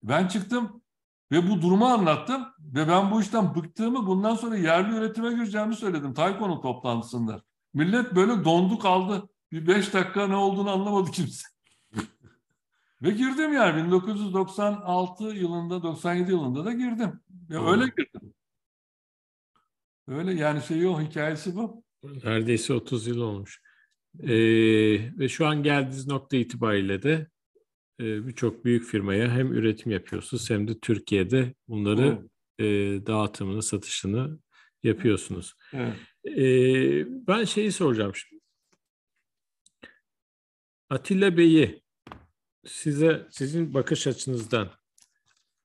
Ben 0.03 0.27
çıktım 0.27 0.81
ve 1.31 1.49
bu 1.49 1.61
durumu 1.61 1.85
anlattım. 1.85 2.45
Ve 2.59 2.87
ben 2.87 3.11
bu 3.11 3.21
işten 3.21 3.55
bıktığımı 3.55 4.07
bundan 4.07 4.35
sonra 4.35 4.57
yerli 4.57 4.97
üretime 4.97 5.29
gireceğimi 5.29 5.75
söyledim 5.75 6.13
Tayco'nun 6.13 6.61
toplantısında. 6.61 7.41
Millet 7.73 8.15
böyle 8.15 8.45
dondu 8.45 8.79
kaldı. 8.79 9.29
Bir 9.51 9.67
beş 9.67 9.93
dakika 9.93 10.27
ne 10.27 10.35
olduğunu 10.35 10.71
anlamadı 10.71 11.11
kimse. 11.11 11.54
Ve 13.01 13.09
girdim 13.11 13.53
yani 13.53 13.85
1996 13.85 15.23
yılında 15.23 15.83
97 15.83 16.31
yılında 16.31 16.65
da 16.65 16.73
girdim. 16.73 17.19
Ya 17.49 17.71
öyle 17.71 17.85
girdim. 17.85 18.33
Öyle 20.07 20.33
yani 20.33 20.61
şey 20.61 20.87
o 20.87 21.01
hikayesi 21.01 21.55
bu. 21.55 21.83
Neredeyse 22.03 22.73
30 22.73 23.07
yıl 23.07 23.21
olmuş. 23.21 23.61
Ee, 24.19 24.29
ve 25.19 25.29
şu 25.29 25.47
an 25.47 25.63
geldiğiniz 25.63 26.07
nokta 26.07 26.37
itibariyle 26.37 27.03
de 27.03 27.27
e, 27.99 28.27
birçok 28.27 28.65
büyük 28.65 28.85
firmaya 28.85 29.31
hem 29.31 29.53
üretim 29.53 29.91
yapıyorsunuz 29.91 30.49
hem 30.49 30.67
de 30.67 30.79
Türkiye'de 30.79 31.53
bunları 31.67 32.27
e, 32.59 32.65
dağıtımını, 33.05 33.63
satışını 33.63 34.39
yapıyorsunuz. 34.83 35.53
Evet. 35.73 35.95
E, 36.37 36.47
ben 37.27 37.43
şeyi 37.43 37.71
soracağım 37.71 38.15
şimdi. 38.15 38.41
Atilla 40.89 41.37
Bey'i 41.37 41.84
size 42.67 43.27
sizin 43.31 43.73
bakış 43.73 44.07
açınızdan 44.07 44.71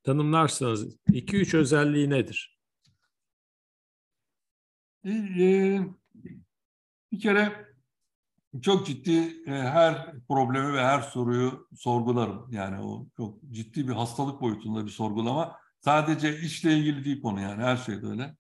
tanımlarsanız 0.03 0.97
iki 1.13 1.37
üç 1.37 1.55
özelliği 1.55 2.11
nedir? 2.11 2.61
Ee, 5.07 5.81
bir 7.13 7.21
kere 7.21 7.71
çok 8.63 8.87
ciddi 8.87 9.43
e, 9.47 9.51
her 9.51 10.13
problemi 10.29 10.73
ve 10.73 10.85
her 10.85 11.01
soruyu 11.01 11.69
sorgularım. 11.77 12.47
Yani 12.51 12.81
o 12.81 13.07
çok 13.17 13.51
ciddi 13.51 13.89
bir 13.89 13.93
hastalık 13.93 14.41
boyutunda 14.41 14.87
bir 14.87 14.91
sorgulama. 14.91 15.57
Sadece 15.81 16.41
işle 16.41 16.79
ilgili 16.79 17.05
değil 17.05 17.23
konu 17.23 17.41
yani 17.41 17.63
her 17.63 17.77
şeyde 17.77 18.07
öyle. 18.07 18.37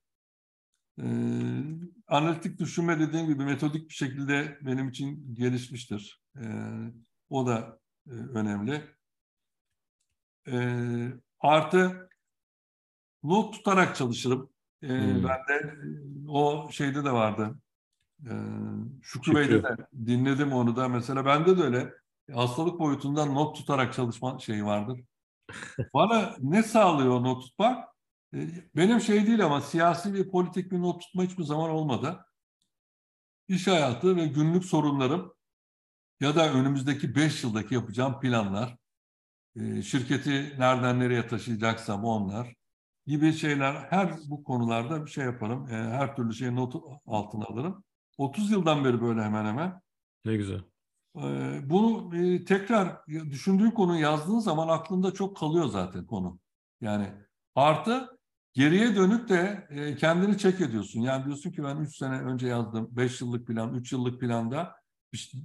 Ee, 1.02 1.04
analitik 2.06 2.58
düşünme 2.58 3.00
dediğim 3.00 3.26
gibi 3.26 3.44
metodik 3.44 3.88
bir 3.88 3.94
şekilde 3.94 4.58
benim 4.62 4.88
için 4.88 5.34
gelişmiştir. 5.34 6.22
Ee, 6.36 6.42
o 7.30 7.46
da 7.46 7.79
önemli. 8.06 8.84
Ee, 10.46 11.08
artı 11.40 12.08
not 13.22 13.54
tutarak 13.54 13.96
çalışırım. 13.96 14.50
Ee, 14.82 14.88
hmm. 14.88 15.24
Ben 15.24 15.38
de 15.48 15.76
o 16.28 16.68
şeyde 16.70 17.04
de 17.04 17.12
vardı. 17.12 17.58
Ee, 18.26 18.32
Şükrü 19.02 19.34
Bey'de 19.34 19.62
de 19.62 19.76
dinledim 20.06 20.52
onu 20.52 20.76
da. 20.76 20.88
Mesela 20.88 21.24
bende 21.24 21.58
de 21.58 21.62
öyle 21.62 21.94
hastalık 22.32 22.78
boyutundan 22.78 23.34
not 23.34 23.56
tutarak 23.56 23.94
çalışma 23.94 24.38
şeyi 24.38 24.64
vardır. 24.64 25.00
Bana 25.94 26.36
ne 26.38 26.62
sağlıyor 26.62 27.22
not 27.22 27.42
tutmak? 27.42 27.88
Ee, 28.34 28.48
benim 28.76 29.00
şey 29.00 29.26
değil 29.26 29.44
ama 29.44 29.60
siyasi 29.60 30.14
ve 30.14 30.30
politik 30.30 30.72
bir 30.72 30.80
not 30.80 31.00
tutma 31.00 31.22
hiçbir 31.22 31.44
zaman 31.44 31.70
olmadı. 31.70 32.26
İş 33.48 33.66
hayatı 33.66 34.16
ve 34.16 34.26
günlük 34.26 34.64
sorunlarım 34.64 35.34
ya 36.20 36.36
da 36.36 36.52
önümüzdeki 36.52 37.14
beş 37.14 37.44
yıldaki 37.44 37.74
yapacağım 37.74 38.20
planlar, 38.20 38.76
e, 39.56 39.82
şirketi 39.82 40.54
nereden 40.58 41.00
nereye 41.00 41.26
taşıyacaksam 41.26 42.04
onlar 42.04 42.54
gibi 43.06 43.32
şeyler 43.32 43.74
her 43.74 44.12
bu 44.28 44.44
konularda 44.44 45.06
bir 45.06 45.10
şey 45.10 45.24
yaparım. 45.24 45.68
E, 45.68 45.74
her 45.74 46.16
türlü 46.16 46.34
şeyi 46.34 46.56
not 46.56 46.74
altına 47.06 47.44
alırım. 47.44 47.84
30 48.18 48.50
yıldan 48.50 48.84
beri 48.84 49.00
böyle 49.00 49.22
hemen 49.22 49.44
hemen. 49.44 49.80
Ne 50.24 50.36
güzel. 50.36 50.60
E, 51.16 51.60
bunu 51.70 52.10
tekrar 52.44 53.06
düşündüğün 53.06 53.70
konuyu 53.70 54.00
yazdığın 54.00 54.38
zaman 54.38 54.68
aklında 54.68 55.14
çok 55.14 55.36
kalıyor 55.36 55.66
zaten 55.66 56.06
konu. 56.06 56.38
Yani 56.80 57.12
artı 57.54 58.18
geriye 58.52 58.96
dönüp 58.96 59.28
de 59.28 59.68
kendini 60.00 60.38
çek 60.38 60.60
ediyorsun. 60.60 61.00
Yani 61.00 61.24
diyorsun 61.24 61.50
ki 61.50 61.64
ben 61.64 61.76
3 61.76 61.96
sene 61.96 62.20
önce 62.20 62.46
yazdım. 62.46 62.88
5 62.90 63.20
yıllık 63.20 63.46
plan, 63.46 63.74
3 63.74 63.92
yıllık 63.92 64.20
planda 64.20 64.79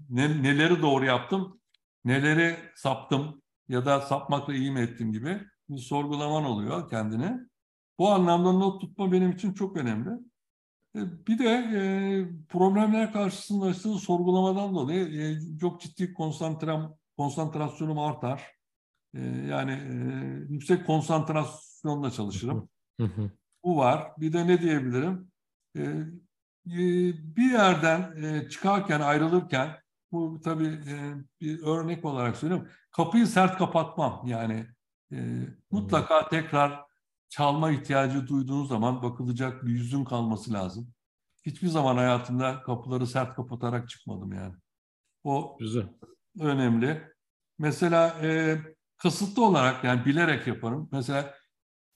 ne, 0.10 0.44
neleri 0.44 0.82
doğru 0.82 1.06
yaptım, 1.06 1.60
neleri 2.06 2.56
saptım 2.76 3.42
ya 3.68 3.86
da 3.86 4.02
sapmakla 4.02 4.54
iyi 4.54 4.72
mi 4.72 4.80
ettim 4.80 5.12
gibi 5.12 5.42
bir 5.70 5.78
sorgulaman 5.78 6.46
oluyor 6.46 6.90
kendine. 6.90 7.40
Bu 8.00 8.12
anlamda 8.12 8.52
not 8.52 8.82
tutma 8.82 9.12
benim 9.12 9.32
için 9.32 9.54
çok 9.54 9.78
önemli. 9.78 10.10
E, 10.96 11.28
bir 11.28 11.40
de 11.40 11.50
e, 11.50 11.82
problemler 12.50 13.14
karşısında 13.14 13.70
işte 13.70 13.90
sorgulamadan 13.90 14.76
dolayı 14.76 15.22
e, 15.22 15.58
çok 15.60 15.82
ciddi 15.82 16.14
konsantram, 16.14 16.98
konsantrasyonum 17.18 18.00
artar. 18.00 18.56
E, 19.14 19.22
yani 19.26 19.72
e, 19.72 19.96
yüksek 20.50 20.86
konsantrasyonla 20.86 22.12
çalışırım. 22.12 22.70
Bu 23.64 23.78
var. 23.78 24.12
Bir 24.18 24.34
de 24.34 24.48
ne 24.48 24.62
diyebilirim? 24.62 25.32
E, 25.78 26.04
bir 26.66 27.52
yerden 27.52 28.24
e, 28.24 28.50
çıkarken, 28.50 29.02
ayrılırken, 29.02 29.78
bu 30.12 30.42
tabii 30.44 30.68
e, 30.68 31.14
bir 31.42 31.64
örnek 31.64 32.06
olarak 32.06 32.38
söylüyorum, 32.38 32.68
kapıyı 32.92 33.28
sert 33.28 33.58
kapatmam. 33.58 34.22
Yani 34.26 34.66
e, 35.12 35.18
mutlaka 35.72 36.30
tekrar 36.30 36.82
çalma 37.30 37.72
ihtiyacı 37.72 38.28
duyduğunuz 38.28 38.70
zaman 38.70 39.04
bakılacak 39.04 39.66
bir 39.66 39.72
yüzün 39.72 40.06
kalması 40.06 40.54
lazım. 40.54 40.94
Hiçbir 41.46 41.68
zaman 41.68 41.98
hayatımda 41.98 42.62
kapıları 42.62 43.08
sert 43.08 43.36
kapatarak 43.36 43.90
çıkmadım 43.90 44.34
yani. 44.34 44.56
O 45.24 45.58
Güzel. 45.60 45.90
önemli. 46.40 47.04
Mesela 47.60 48.08
e, 48.22 48.58
kasıtlı 48.98 49.46
olarak 49.46 49.84
yani 49.84 50.06
bilerek 50.06 50.48
yaparım. 50.48 50.90
Mesela 50.92 51.34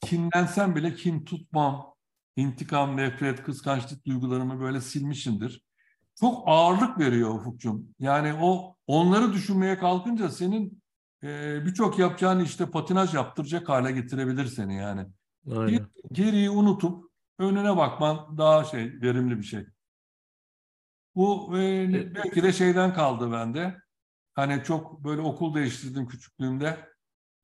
kinlensem 0.01 0.75
bile 0.75 0.95
kin 0.95 1.25
tutmam 1.25 1.93
intikam, 2.35 2.97
nefret, 2.97 3.43
kıskançlık 3.43 4.05
duygularımı 4.05 4.59
böyle 4.59 4.81
silmişimdir. 4.81 5.63
Çok 6.19 6.43
ağırlık 6.45 6.99
veriyor 6.99 7.35
Ufukcuğum. 7.35 7.81
Yani 7.99 8.33
o 8.41 8.75
onları 8.87 9.33
düşünmeye 9.33 9.77
kalkınca 9.77 10.29
senin 10.29 10.81
e, 11.23 11.59
birçok 11.65 11.99
yapacağın 11.99 12.39
işte 12.39 12.65
patinaj 12.71 13.13
yaptıracak 13.13 13.69
hale 13.69 13.91
getirebilir 13.91 14.45
seni 14.45 14.75
yani. 14.75 15.05
Aynen. 15.51 15.87
Geriyi 16.11 16.49
unutup 16.49 17.11
önüne 17.39 17.77
bakman 17.77 18.37
daha 18.37 18.63
şey 18.63 19.01
verimli 19.01 19.37
bir 19.37 19.43
şey. 19.43 19.65
Bu 21.15 21.57
e, 21.57 22.15
belki 22.15 22.43
de 22.43 22.53
şeyden 22.53 22.93
kaldı 22.93 23.31
bende. 23.31 23.77
Hani 24.33 24.63
çok 24.63 25.03
böyle 25.03 25.21
okul 25.21 25.55
değiştirdim 25.55 26.07
küçüklüğümde. 26.07 26.89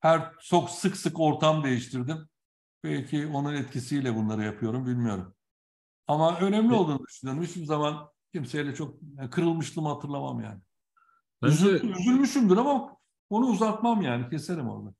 Her 0.00 0.32
çok 0.42 0.70
sık 0.70 0.96
sık 0.96 1.20
ortam 1.20 1.64
değiştirdim. 1.64 2.28
Belki 2.86 3.26
onun 3.26 3.54
etkisiyle 3.54 4.14
bunları 4.14 4.44
yapıyorum 4.44 4.86
bilmiyorum. 4.86 5.34
Ama 6.06 6.38
önemli 6.40 6.74
olduğunu 6.74 7.06
düşünüyorum. 7.08 7.42
Hiçbir 7.44 7.64
zaman 7.64 8.10
kimseyle 8.32 8.74
çok 8.74 8.98
yani 9.16 9.30
kırılmışlığımı 9.30 9.88
hatırlamam 9.88 10.40
yani. 10.40 10.60
Bence, 11.42 11.54
Üzül, 11.54 11.90
üzülmüşümdür 11.90 12.56
ama 12.56 12.96
onu 13.30 13.46
uzatmam 13.46 14.02
yani 14.02 14.30
keserim 14.30 14.68
orada. 14.68 14.94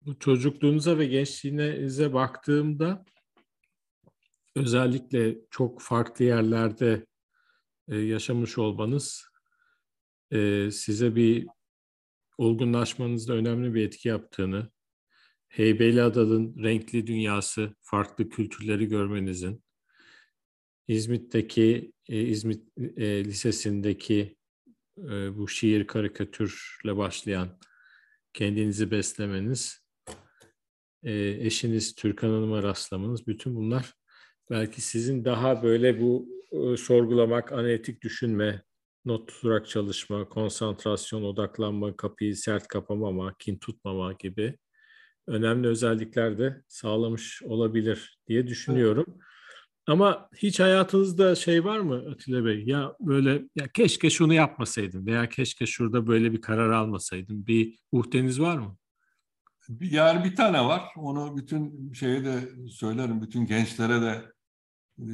Bu 0.00 0.18
çocukluğunuza 0.18 0.98
ve 0.98 1.06
gençliğinize 1.06 2.12
baktığımda 2.12 3.04
özellikle 4.54 5.36
çok 5.50 5.82
farklı 5.82 6.24
yerlerde 6.24 7.06
e, 7.88 7.96
yaşamış 7.96 8.58
olmanız 8.58 9.28
e, 10.30 10.70
size 10.70 11.16
bir 11.16 11.46
olgunlaşmanızda 12.38 13.32
önemli 13.32 13.74
bir 13.74 13.86
etki 13.86 14.08
yaptığını 14.08 14.70
Heybeliada'nın 15.48 16.62
renkli 16.62 17.06
dünyası, 17.06 17.74
farklı 17.80 18.28
kültürleri 18.28 18.88
görmenizin, 18.88 19.62
İzmit'teki 20.88 21.92
e, 22.08 22.20
İzmit 22.20 22.68
e, 22.96 23.24
Lisesi'ndeki 23.24 24.36
e, 24.98 25.36
bu 25.36 25.48
şiir 25.48 25.86
karikatürle 25.86 26.96
başlayan 26.96 27.58
kendinizi 28.32 28.90
beslemeniz, 28.90 29.84
e, 31.02 31.12
eşiniz 31.28 31.94
Türkan 31.94 32.28
Hanım'a 32.28 32.62
rastlamanız, 32.62 33.26
bütün 33.26 33.54
bunlar 33.54 33.94
belki 34.50 34.80
sizin 34.80 35.24
daha 35.24 35.62
böyle 35.62 36.00
bu 36.00 36.28
e, 36.52 36.76
sorgulamak, 36.76 37.52
analitik 37.52 38.02
düşünme, 38.02 38.62
not 39.04 39.28
tutarak 39.28 39.68
çalışma, 39.68 40.28
konsantrasyon, 40.28 41.22
odaklanma, 41.22 41.96
kapıyı 41.96 42.36
sert 42.36 42.68
kapamama, 42.68 43.34
kin 43.38 43.58
tutmama 43.58 44.12
gibi 44.12 44.58
önemli 45.28 45.68
özellikler 45.68 46.38
de 46.38 46.62
sağlamış 46.68 47.42
olabilir 47.42 48.18
diye 48.28 48.46
düşünüyorum. 48.46 49.04
Evet. 49.08 49.22
Ama 49.86 50.28
hiç 50.36 50.60
hayatınızda 50.60 51.34
şey 51.34 51.64
var 51.64 51.78
mı 51.78 52.04
Atilla 52.10 52.44
Bey? 52.44 52.64
Ya 52.66 52.94
böyle 53.00 53.42
ya 53.56 53.68
keşke 53.74 54.10
şunu 54.10 54.34
yapmasaydım 54.34 55.06
veya 55.06 55.28
keşke 55.28 55.66
şurada 55.66 56.06
böyle 56.06 56.32
bir 56.32 56.40
karar 56.40 56.70
almasaydım. 56.70 57.46
Bir 57.46 57.78
uhdeniz 57.92 58.40
var 58.40 58.58
mı? 58.58 58.76
Yani 59.80 60.24
bir 60.24 60.36
tane 60.36 60.64
var. 60.64 60.82
Onu 60.96 61.36
bütün 61.36 61.92
şeye 61.92 62.24
de 62.24 62.40
söylerim. 62.70 63.22
Bütün 63.22 63.46
gençlere 63.46 64.02
de 64.02 64.32
e, 64.98 65.06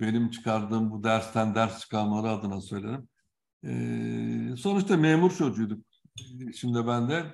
benim 0.00 0.30
çıkardığım 0.30 0.90
bu 0.90 1.04
dersten 1.04 1.54
ders 1.54 1.80
çıkarmaları 1.80 2.32
adına 2.32 2.60
söylerim. 2.60 3.08
Ee, 3.64 4.56
sonuçta 4.56 4.96
memur 4.96 5.30
çocuğuyduk. 5.30 5.84
Şimdi 6.54 6.86
ben 6.86 7.08
de 7.10 7.24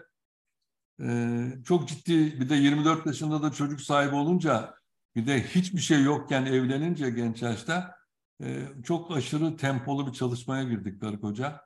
ee, 1.02 1.48
çok 1.64 1.88
ciddi 1.88 2.40
bir 2.40 2.48
de 2.48 2.54
24 2.54 3.06
yaşında 3.06 3.42
da 3.42 3.52
çocuk 3.52 3.80
sahibi 3.80 4.14
olunca 4.14 4.74
bir 5.16 5.26
de 5.26 5.42
hiçbir 5.42 5.80
şey 5.80 6.02
yokken 6.02 6.46
evlenince 6.46 7.10
genç 7.10 7.42
yaşta 7.42 7.94
e, 8.42 8.68
çok 8.84 9.16
aşırı 9.16 9.56
tempolu 9.56 10.06
bir 10.06 10.12
çalışmaya 10.12 10.64
girdik 10.64 11.00
karı 11.00 11.20
koca. 11.20 11.60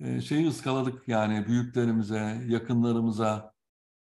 E, 0.00 0.20
şeyi 0.20 0.48
ıskaladık 0.48 1.08
yani 1.08 1.46
büyüklerimize, 1.46 2.42
yakınlarımıza, 2.46 3.52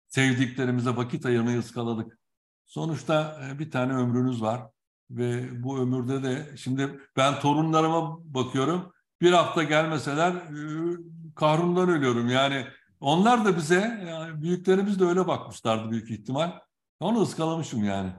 sevdiklerimize 0.09 0.91
vakit 0.97 1.27
ayırmayı 1.27 1.59
ıskaladık. 1.59 2.19
Sonuçta 2.67 3.41
e, 3.49 3.59
bir 3.59 3.71
tane 3.71 3.93
ömrünüz 3.93 4.43
var 4.43 4.63
ve 5.11 5.63
bu 5.63 5.79
ömürde 5.79 6.23
de 6.23 6.57
şimdi 6.57 7.01
ben 7.17 7.41
torunlarıma 7.41 8.19
bakıyorum 8.35 8.93
bir 9.21 9.33
hafta 9.33 9.63
gelmeseler 9.63 10.33
e, 10.33 10.97
kahrımdan 11.35 11.89
ölüyorum 11.89 12.29
yani 12.29 12.67
onlar 13.03 13.45
da 13.45 13.57
bize 13.57 14.05
yani 14.09 14.43
büyüklerimiz 14.43 15.01
de 15.01 15.05
öyle 15.05 15.27
bakmışlardı 15.27 15.91
büyük 15.91 16.11
ihtimal. 16.11 16.53
Onu 17.01 17.21
ıskalamışım 17.23 17.85
yani. 17.85 18.13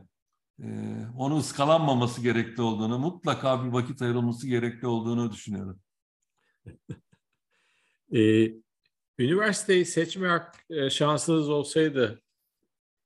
Ee, 0.63 1.06
onu 1.17 1.38
ıskalanmaması 1.38 2.22
gerekli 2.22 2.62
olduğunu, 2.62 3.00
mutlaka 3.00 3.65
bir 3.65 3.69
vakit 3.69 4.02
ayrılması 4.02 4.48
gerekli 4.48 4.88
olduğunu 4.88 5.32
düşünüyorum. 5.32 5.80
ee, 8.15 8.52
üniversiteyi 9.19 9.86
seçme 9.86 10.52
e, 10.69 10.89
şansınız 10.89 11.50
olsaydı 11.50 12.22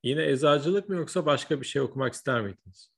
yine 0.03 0.25
eczacılık 0.25 0.89
mı 0.89 0.95
yoksa 0.95 1.25
başka 1.25 1.61
bir 1.61 1.65
şey 1.65 1.81
okumak 1.81 2.13
ister 2.13 2.41
miydiniz? 2.41 2.91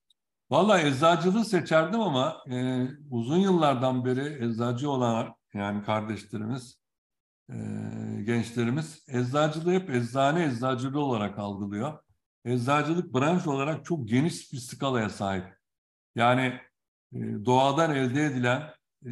Vallahi 0.49 0.87
eczacılığı 0.87 1.45
seçerdim 1.45 1.99
ama 1.99 2.43
e, 2.51 2.87
uzun 3.11 3.37
yıllardan 3.37 4.05
beri 4.05 4.45
eczacı 4.45 4.89
olan 4.89 5.35
yani 5.53 5.83
kardeşlerimiz, 5.83 6.78
e, 7.49 7.55
gençlerimiz 8.23 9.03
eczacılığı 9.07 9.71
hep 9.71 9.89
eczane 9.89 10.45
eczacılığı 10.45 10.99
olarak 10.99 11.39
algılıyor 11.39 11.99
eczacılık 12.45 13.13
branş 13.13 13.47
olarak 13.47 13.85
çok 13.85 14.07
geniş 14.07 14.53
bir 14.53 14.57
skalaya 14.57 15.09
sahip. 15.09 15.45
Yani 16.15 16.59
e, 17.13 17.19
doğadan 17.45 17.95
elde 17.95 18.25
edilen 18.25 18.61
e, 19.05 19.11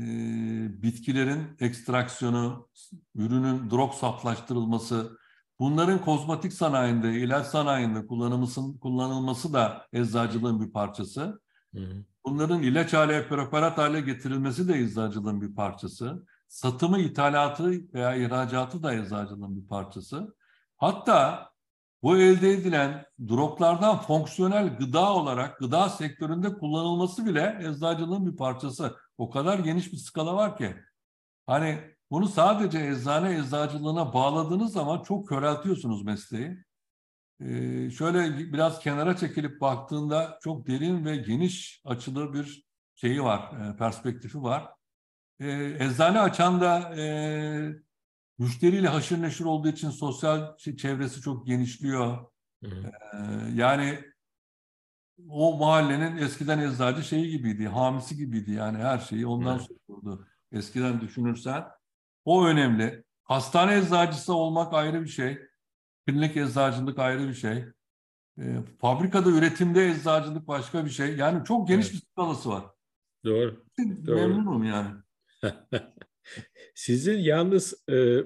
bitkilerin 0.83 1.43
ekstraksiyonu, 1.59 2.69
ürünün 3.15 3.69
drog 3.71 3.93
saflaştırılması, 3.93 5.17
bunların 5.59 6.01
kozmetik 6.01 6.53
sanayinde, 6.53 7.13
ilaç 7.13 7.47
sanayinde 7.47 8.07
kullanılması, 8.07 8.61
kullanılması 8.81 9.53
da 9.53 9.87
eczacılığın 9.93 10.61
bir 10.61 10.71
parçası. 10.71 11.41
Bunların 12.25 12.63
ilaç 12.63 12.93
hale, 12.93 13.27
preparat 13.27 13.77
hale 13.77 14.01
getirilmesi 14.01 14.67
de 14.67 14.79
eczacılığın 14.79 15.41
bir 15.41 15.55
parçası. 15.55 16.25
Satımı, 16.47 16.99
ithalatı 16.99 17.93
veya 17.93 18.15
ihracatı 18.15 18.83
da 18.83 18.93
eczacılığın 18.93 19.61
bir 19.61 19.67
parçası. 19.67 20.35
Hatta 20.77 21.49
bu 22.03 22.17
elde 22.17 22.51
edilen 22.51 23.05
droplardan 23.29 24.01
fonksiyonel 24.01 24.77
gıda 24.77 25.13
olarak 25.13 25.59
gıda 25.59 25.89
sektöründe 25.89 26.53
kullanılması 26.53 27.25
bile 27.25 27.59
eczacılığın 27.61 28.25
bir 28.31 28.37
parçası. 28.37 28.95
O 29.17 29.29
kadar 29.29 29.59
geniş 29.59 29.91
bir 29.91 29.97
skala 29.97 30.35
var 30.35 30.57
ki. 30.57 30.75
Hani 31.47 31.79
bunu 32.11 32.27
sadece 32.27 32.79
eczane 32.79 33.39
eczacılığına 33.39 34.13
bağladığınız 34.13 34.73
zaman 34.73 35.03
çok 35.03 35.27
köreltiyorsunuz 35.29 36.03
mesleği. 36.03 36.57
Ee, 37.39 37.89
şöyle 37.89 38.37
biraz 38.53 38.79
kenara 38.79 39.17
çekilip 39.17 39.61
baktığında 39.61 40.39
çok 40.43 40.67
derin 40.67 41.05
ve 41.05 41.17
geniş 41.17 41.81
açılı 41.85 42.33
bir 42.33 42.67
şeyi 42.95 43.23
var, 43.23 43.39
e, 43.39 43.77
perspektifi 43.77 44.43
var. 44.43 44.76
Ee, 45.39 45.77
eczane 45.79 46.19
açan 46.19 46.61
da 46.61 46.95
e, 46.95 47.03
Müşteriyle 48.39 48.87
haşır 48.87 49.21
neşir 49.21 49.45
olduğu 49.45 49.67
için 49.67 49.89
sosyal 49.89 50.57
çevresi 50.57 51.21
çok 51.21 51.47
genişliyor. 51.47 52.25
Hı 52.63 52.69
hı. 52.69 52.91
Ee, 53.13 53.51
yani 53.53 53.99
o 55.29 55.57
mahallenin 55.57 56.17
eskiden 56.17 56.59
eczacı 56.59 57.03
şeyi 57.03 57.31
gibiydi, 57.31 57.67
hamisi 57.67 58.17
gibiydi 58.17 58.51
yani 58.51 58.77
her 58.77 58.99
şeyi 58.99 59.27
ondan 59.27 59.57
soruldu. 59.57 60.27
Eskiden 60.51 61.01
düşünürsen 61.01 61.65
o 62.25 62.45
önemli. 62.45 63.03
Hastane 63.23 63.77
eczacısı 63.77 64.33
olmak 64.33 64.73
ayrı 64.73 65.01
bir 65.01 65.09
şey. 65.09 65.39
Klinik 66.07 66.37
eczacılık 66.37 66.99
ayrı 66.99 67.27
bir 67.27 67.33
şey. 67.33 67.65
E, 68.39 68.63
fabrikada 68.81 69.29
üretimde 69.29 69.87
eczacılık 69.87 70.47
başka 70.47 70.85
bir 70.85 70.89
şey. 70.89 71.15
Yani 71.17 71.45
çok 71.45 71.67
geniş 71.67 71.85
evet. 71.85 71.95
bir 71.95 72.07
skalası 72.11 72.49
var. 72.49 72.63
Doğru. 73.25 73.65
Memnunum 73.77 74.63
yani. 74.63 74.89
Sizin 76.75 77.17
yalnız 77.17 77.89
e, 77.89 78.17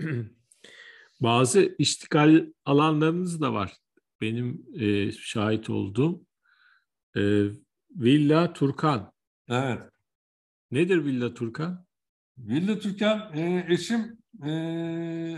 bazı 1.20 1.74
iştikal 1.78 2.46
alanlarınız 2.64 3.40
da 3.40 3.52
var. 3.52 3.72
Benim 4.20 4.66
e, 4.74 5.12
şahit 5.12 5.70
olduğum 5.70 6.24
e, 7.16 7.20
Villa 7.90 8.52
Turkan. 8.52 9.12
Evet. 9.48 9.82
Nedir 10.70 11.04
Villa 11.04 11.34
Turkan? 11.34 11.86
Villa 12.38 12.78
Turkan 12.78 13.36
e, 13.36 13.66
eşim 13.68 14.18
e, 14.46 14.50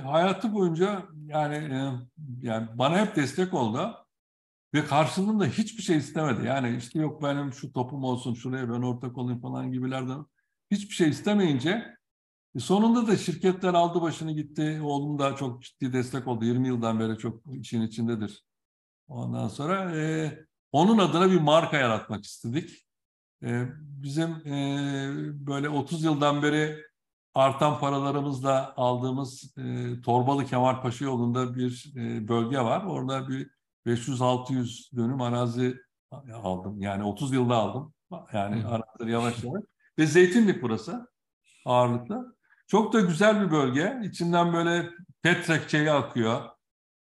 hayatı 0.04 0.52
boyunca 0.52 1.08
yani 1.26 1.54
e, 1.54 1.78
yani 2.42 2.68
bana 2.74 3.06
hep 3.06 3.16
destek 3.16 3.54
oldu 3.54 4.06
ve 4.74 4.84
karşılığında 4.84 5.46
hiçbir 5.46 5.82
şey 5.82 5.96
istemedi. 5.96 6.46
Yani 6.46 6.76
işte 6.76 6.98
yok 6.98 7.22
benim 7.22 7.52
şu 7.52 7.72
topum 7.72 8.04
olsun 8.04 8.34
şuraya 8.34 8.68
ben 8.68 8.82
ortak 8.82 9.18
olayım 9.18 9.40
falan 9.40 9.72
gibilerden 9.72 10.26
hiçbir 10.70 10.94
şey 10.94 11.08
istemeyince 11.08 11.96
e, 12.56 12.58
sonunda 12.58 13.06
da 13.06 13.16
şirketler 13.16 13.74
aldı 13.74 14.02
başını 14.02 14.32
gitti. 14.32 14.80
Oğlum 14.82 15.18
da 15.18 15.36
çok 15.36 15.62
ciddi 15.62 15.92
destek 15.92 16.26
oldu. 16.26 16.44
20 16.44 16.68
yıldan 16.68 17.00
beri 17.00 17.18
çok 17.18 17.42
işin 17.54 17.82
içindedir. 17.82 18.44
Ondan 19.08 19.48
sonra 19.48 19.96
e, 19.96 20.38
onun 20.72 20.98
adına 20.98 21.30
bir 21.30 21.40
marka 21.40 21.76
yaratmak 21.76 22.24
istedik. 22.24 22.86
E, 23.42 23.66
bizim 23.78 24.30
e, 24.30 25.10
böyle 25.46 25.68
30 25.68 26.04
yıldan 26.04 26.42
beri 26.42 26.82
artan 27.34 27.78
paralarımızla 27.80 28.74
aldığımız 28.76 29.56
e, 29.58 30.00
Torbalı 30.00 30.46
Kemalpaşa 30.46 31.04
yolunda 31.04 31.54
bir 31.54 31.92
e, 31.96 32.28
bölge 32.28 32.60
var. 32.60 32.84
Orada 32.84 33.28
bir 33.28 33.50
500-600 33.86 34.96
dönüm 34.96 35.20
arazi 35.20 35.76
aldım. 36.34 36.80
Yani 36.80 37.04
30 37.04 37.32
yılda 37.32 37.56
aldım. 37.56 37.94
Yani 38.32 38.66
arazileri 38.66 39.10
yavaş 39.10 39.44
yavaş. 39.44 39.62
Ve 39.98 40.06
zeytinlik 40.06 40.62
burası 40.62 41.08
ağırlıklı. 41.64 42.36
Çok 42.66 42.92
da 42.92 43.00
güzel 43.00 43.46
bir 43.46 43.50
bölge. 43.50 44.00
İçinden 44.04 44.52
böyle 44.52 44.90
petrek 45.22 45.70
şeyi 45.70 45.90
akıyor. 45.90 46.42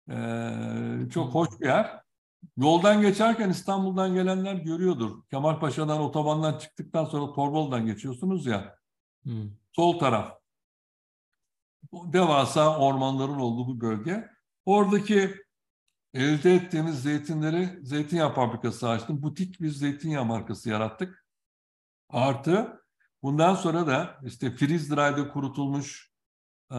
Ee, 0.09 1.09
çok 1.13 1.33
hoş 1.33 1.49
bir 1.59 1.65
yer. 1.65 2.03
Yoldan 2.57 3.01
geçerken 3.01 3.49
İstanbul'dan 3.49 4.13
gelenler 4.13 4.55
görüyordur. 4.55 5.23
Kemalpaşa'dan 5.29 5.99
otobandan 5.99 6.57
çıktıktan 6.57 7.05
sonra 7.05 7.33
Torbalı'dan 7.33 7.85
geçiyorsunuz 7.85 8.45
ya. 8.45 8.75
Hmm. 9.23 9.51
Sol 9.71 9.99
taraf. 9.99 10.39
Devasa 11.93 12.79
ormanların 12.79 13.39
olduğu 13.39 13.67
bu 13.67 13.81
bölge. 13.81 14.29
Oradaki 14.65 15.35
elde 16.13 16.55
ettiğimiz 16.55 17.03
zeytinleri 17.03 17.79
zeytinyağı 17.81 18.33
fabrikası 18.33 18.89
açtım. 18.89 19.21
Butik 19.23 19.61
bir 19.61 19.69
zeytinyağı 19.69 20.25
markası 20.25 20.69
yarattık. 20.69 21.25
Artı 22.09 22.82
bundan 23.23 23.55
sonra 23.55 23.87
da 23.87 24.19
işte 24.23 24.51
freeze 24.51 24.95
dry'de 24.95 25.29
kurutulmuş 25.29 26.11
e, 26.71 26.75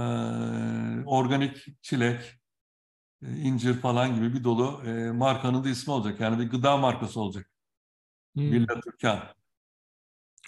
organik 1.07 1.83
çilek, 1.83 2.21
e, 3.23 3.37
incir 3.37 3.75
falan 3.75 4.15
gibi 4.15 4.35
bir 4.35 4.45
dolu 4.45 4.83
e, 4.87 5.11
markanın 5.11 5.65
da 5.65 5.69
ismi 5.69 5.93
olacak. 5.93 6.21
Yani 6.21 6.39
bir 6.39 6.51
gıda 6.51 6.77
markası 6.77 7.21
olacak. 7.21 7.51
Hmm. 8.35 8.53
Villa 8.53 8.81
Türkan. 8.81 9.21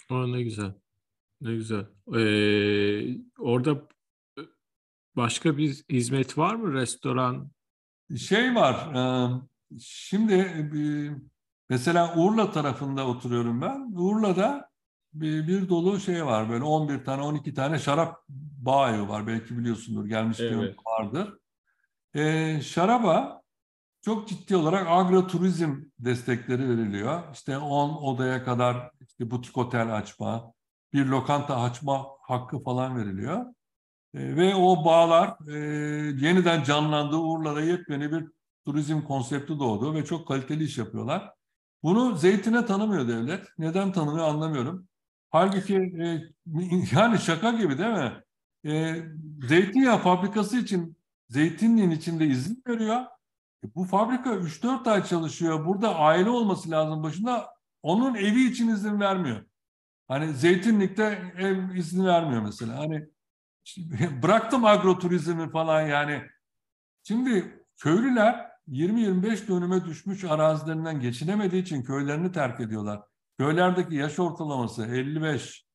O 0.09 0.31
ne 0.31 0.43
güzel. 0.43 0.73
Ne 1.41 1.55
güzel. 1.55 1.85
Ee, 2.15 3.17
orada 3.39 3.87
başka 5.15 5.57
bir 5.57 5.83
hizmet 5.89 6.37
var 6.37 6.55
mı? 6.55 6.73
Restoran? 6.73 7.51
Şey 8.17 8.55
var. 8.55 8.95
E, 8.95 9.01
şimdi 9.79 10.33
e, 10.33 10.79
mesela 11.69 12.15
Urla 12.15 12.51
tarafında 12.51 13.07
oturuyorum 13.07 13.61
ben. 13.61 13.91
Urla'da 13.95 14.69
bir, 15.13 15.47
bir 15.47 15.69
dolu 15.69 15.99
şey 15.99 16.25
var. 16.25 16.49
Böyle 16.49 16.63
11 16.63 17.05
tane 17.05 17.21
12 17.21 17.53
tane 17.53 17.79
şarap 17.79 18.23
bağı 18.57 19.09
var. 19.09 19.27
Belki 19.27 19.57
biliyorsundur. 19.57 20.05
Gelmiş 20.05 20.39
evet. 20.39 20.75
vardır. 20.85 21.33
E, 22.15 22.61
şaraba 22.61 23.41
çok 24.01 24.27
ciddi 24.27 24.55
olarak 24.55 24.87
agroturizm 24.87 25.75
destekleri 25.99 26.69
veriliyor. 26.69 27.23
İşte 27.33 27.57
10 27.57 27.89
odaya 27.89 28.43
kadar 28.43 28.91
işte 29.01 29.31
butik 29.31 29.57
otel 29.57 29.95
açma, 29.95 30.53
bir 30.93 31.05
lokanta 31.05 31.61
açma 31.61 32.05
hakkı 32.21 32.63
falan 32.63 32.97
veriliyor. 32.97 33.45
E, 34.13 34.35
ve 34.35 34.55
o 34.55 34.85
bağlar 34.85 35.49
e, 35.49 35.57
yeniden 36.25 36.63
canlandı. 36.63 37.15
Urla'da 37.15 37.61
yepyeni 37.61 38.11
bir 38.11 38.27
turizm 38.65 39.01
konsepti 39.01 39.59
doğdu 39.59 39.93
ve 39.93 40.05
çok 40.05 40.27
kaliteli 40.27 40.63
iş 40.63 40.77
yapıyorlar. 40.77 41.33
Bunu 41.83 42.15
zeytine 42.15 42.65
tanımıyor 42.65 43.07
devlet. 43.07 43.45
Neden 43.57 43.91
tanımıyor 43.91 44.27
anlamıyorum. 44.27 44.87
Halbuki 45.37 45.75
e, 45.75 46.21
yani 46.95 47.19
şaka 47.19 47.51
gibi 47.51 47.77
değil 47.77 47.89
mi? 47.89 48.23
E, 48.65 48.95
zeytinyağı 49.47 49.97
fabrikası 49.97 50.57
için 50.57 50.97
zeytinliğin 51.29 51.91
içinde 51.91 52.25
izin 52.25 52.63
veriyor. 52.67 53.01
E, 53.63 53.75
bu 53.75 53.83
fabrika 53.83 54.29
3-4 54.29 54.91
ay 54.91 55.03
çalışıyor. 55.03 55.65
Burada 55.65 55.95
aile 55.95 56.29
olması 56.29 56.71
lazım 56.71 57.03
başında. 57.03 57.49
Onun 57.81 58.15
evi 58.15 58.43
için 58.43 58.67
izin 58.67 58.99
vermiyor. 58.99 59.45
Hani 60.07 60.33
zeytinlikte 60.33 61.33
ev 61.37 61.75
izni 61.75 62.05
vermiyor 62.05 62.41
mesela. 62.41 62.79
Hani 62.79 63.05
bıraktım 64.23 64.65
agroturizmi 64.65 65.51
falan 65.51 65.81
yani. 65.81 66.21
Şimdi 67.03 67.63
köylüler 67.77 68.51
20-25 68.67 69.47
dönüme 69.47 69.85
düşmüş 69.85 70.23
arazilerinden 70.23 70.99
geçinemediği 70.99 71.61
için 71.61 71.83
köylerini 71.83 72.31
terk 72.31 72.59
ediyorlar. 72.59 73.01
Köylerdeki 73.37 73.95
yaş 73.95 74.19
ortalaması 74.19 74.85
55. 74.85 75.65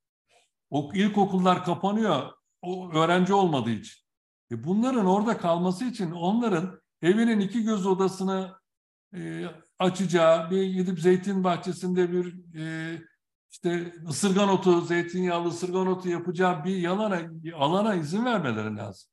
O 0.70 0.90
ilkokullar 0.94 1.64
kapanıyor 1.64 2.32
o 2.62 2.92
öğrenci 2.92 3.34
olmadığı 3.34 3.70
için. 3.70 4.02
E 4.50 4.64
bunların 4.64 5.06
orada 5.06 5.38
kalması 5.38 5.84
için 5.84 6.10
onların 6.10 6.80
evinin 7.02 7.40
iki 7.40 7.62
göz 7.62 7.86
odasını 7.86 8.54
e, 9.14 9.44
açacağı, 9.78 10.50
bir 10.50 10.62
gidip 10.62 11.00
zeytin 11.00 11.44
bahçesinde 11.44 12.12
bir 12.12 12.54
e, 12.58 12.98
işte 13.50 13.92
ısırgan 14.08 14.48
otu, 14.48 14.80
zeytinyağlı 14.80 15.48
ısırgan 15.48 15.86
otu 15.86 16.08
yapacağı 16.08 16.64
bir 16.64 16.76
yalana, 16.76 17.20
alana 17.54 17.94
izin 17.94 18.24
vermeleri 18.24 18.76
lazım. 18.76 19.10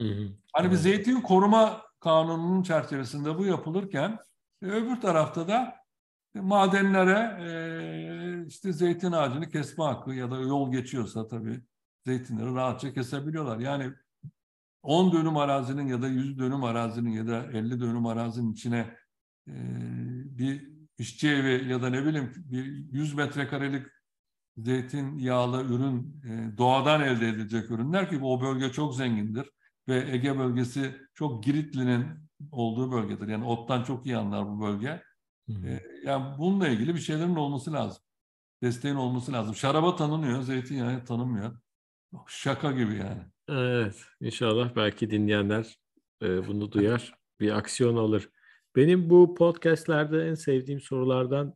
Hı 0.00 0.06
hı. 0.06 0.28
Hani 0.52 0.70
bir 0.70 0.76
zeytin 0.76 1.20
koruma 1.20 1.82
kanununun 2.00 2.62
çerçevesinde 2.62 3.38
bu 3.38 3.44
yapılırken 3.44 4.18
e, 4.62 4.66
öbür 4.66 5.00
tarafta 5.00 5.48
da 5.48 5.85
madenlere 6.40 7.44
e, 7.44 8.46
işte 8.46 8.72
zeytin 8.72 9.12
ağacını 9.12 9.50
kesme 9.50 9.84
hakkı 9.84 10.14
ya 10.14 10.30
da 10.30 10.36
yol 10.36 10.72
geçiyorsa 10.72 11.28
tabii 11.28 11.60
zeytinleri 12.06 12.54
rahatça 12.54 12.92
kesebiliyorlar. 12.92 13.58
Yani 13.58 13.92
10 14.82 15.12
dönüm 15.12 15.36
arazinin 15.36 15.86
ya 15.86 16.02
da 16.02 16.08
100 16.08 16.38
dönüm 16.38 16.64
arazinin 16.64 17.10
ya 17.10 17.26
da 17.26 17.46
50 17.52 17.80
dönüm 17.80 18.06
arazinin 18.06 18.52
içine 18.52 18.96
e, 19.48 19.54
bir 20.38 20.68
işçi 20.98 21.28
evi 21.28 21.70
ya 21.70 21.82
da 21.82 21.90
ne 21.90 22.04
bileyim 22.04 22.32
bir 22.36 22.64
100 22.92 23.14
metrekarelik 23.14 23.86
zeytin 24.56 25.18
yağlı 25.18 25.64
ürün 25.64 26.22
e, 26.24 26.58
doğadan 26.58 27.00
elde 27.00 27.28
edilecek 27.28 27.70
ürünler 27.70 28.10
ki 28.10 28.20
o 28.22 28.40
bölge 28.40 28.72
çok 28.72 28.96
zengindir 28.96 29.50
ve 29.88 30.10
Ege 30.10 30.38
bölgesi 30.38 30.96
çok 31.14 31.44
Giritli'nin 31.44 32.06
olduğu 32.52 32.92
bölgedir. 32.92 33.28
Yani 33.28 33.44
ottan 33.44 33.82
çok 33.82 34.06
iyi 34.06 34.16
anlar 34.16 34.48
bu 34.48 34.60
bölge. 34.60 35.02
E, 35.48 35.80
yani 36.04 36.38
bununla 36.38 36.68
ilgili 36.68 36.94
bir 36.94 37.00
şeylerin 37.00 37.36
olması 37.36 37.72
lazım. 37.72 38.02
Desteğin 38.62 38.94
olması 38.94 39.32
lazım. 39.32 39.54
Şaraba 39.54 39.96
tanınıyor, 39.96 40.42
zeytinyağı 40.42 41.04
tanınmıyor. 41.04 41.58
Şaka 42.26 42.72
gibi 42.72 42.94
yani. 42.94 43.22
Evet, 43.48 44.04
inşallah 44.20 44.76
belki 44.76 45.10
dinleyenler 45.10 45.78
e, 46.22 46.48
bunu 46.48 46.72
duyar, 46.72 47.14
bir 47.40 47.50
aksiyon 47.50 47.96
alır. 47.96 48.30
Benim 48.76 49.10
bu 49.10 49.34
podcastlerde 49.34 50.28
en 50.28 50.34
sevdiğim 50.34 50.80
sorulardan 50.80 51.54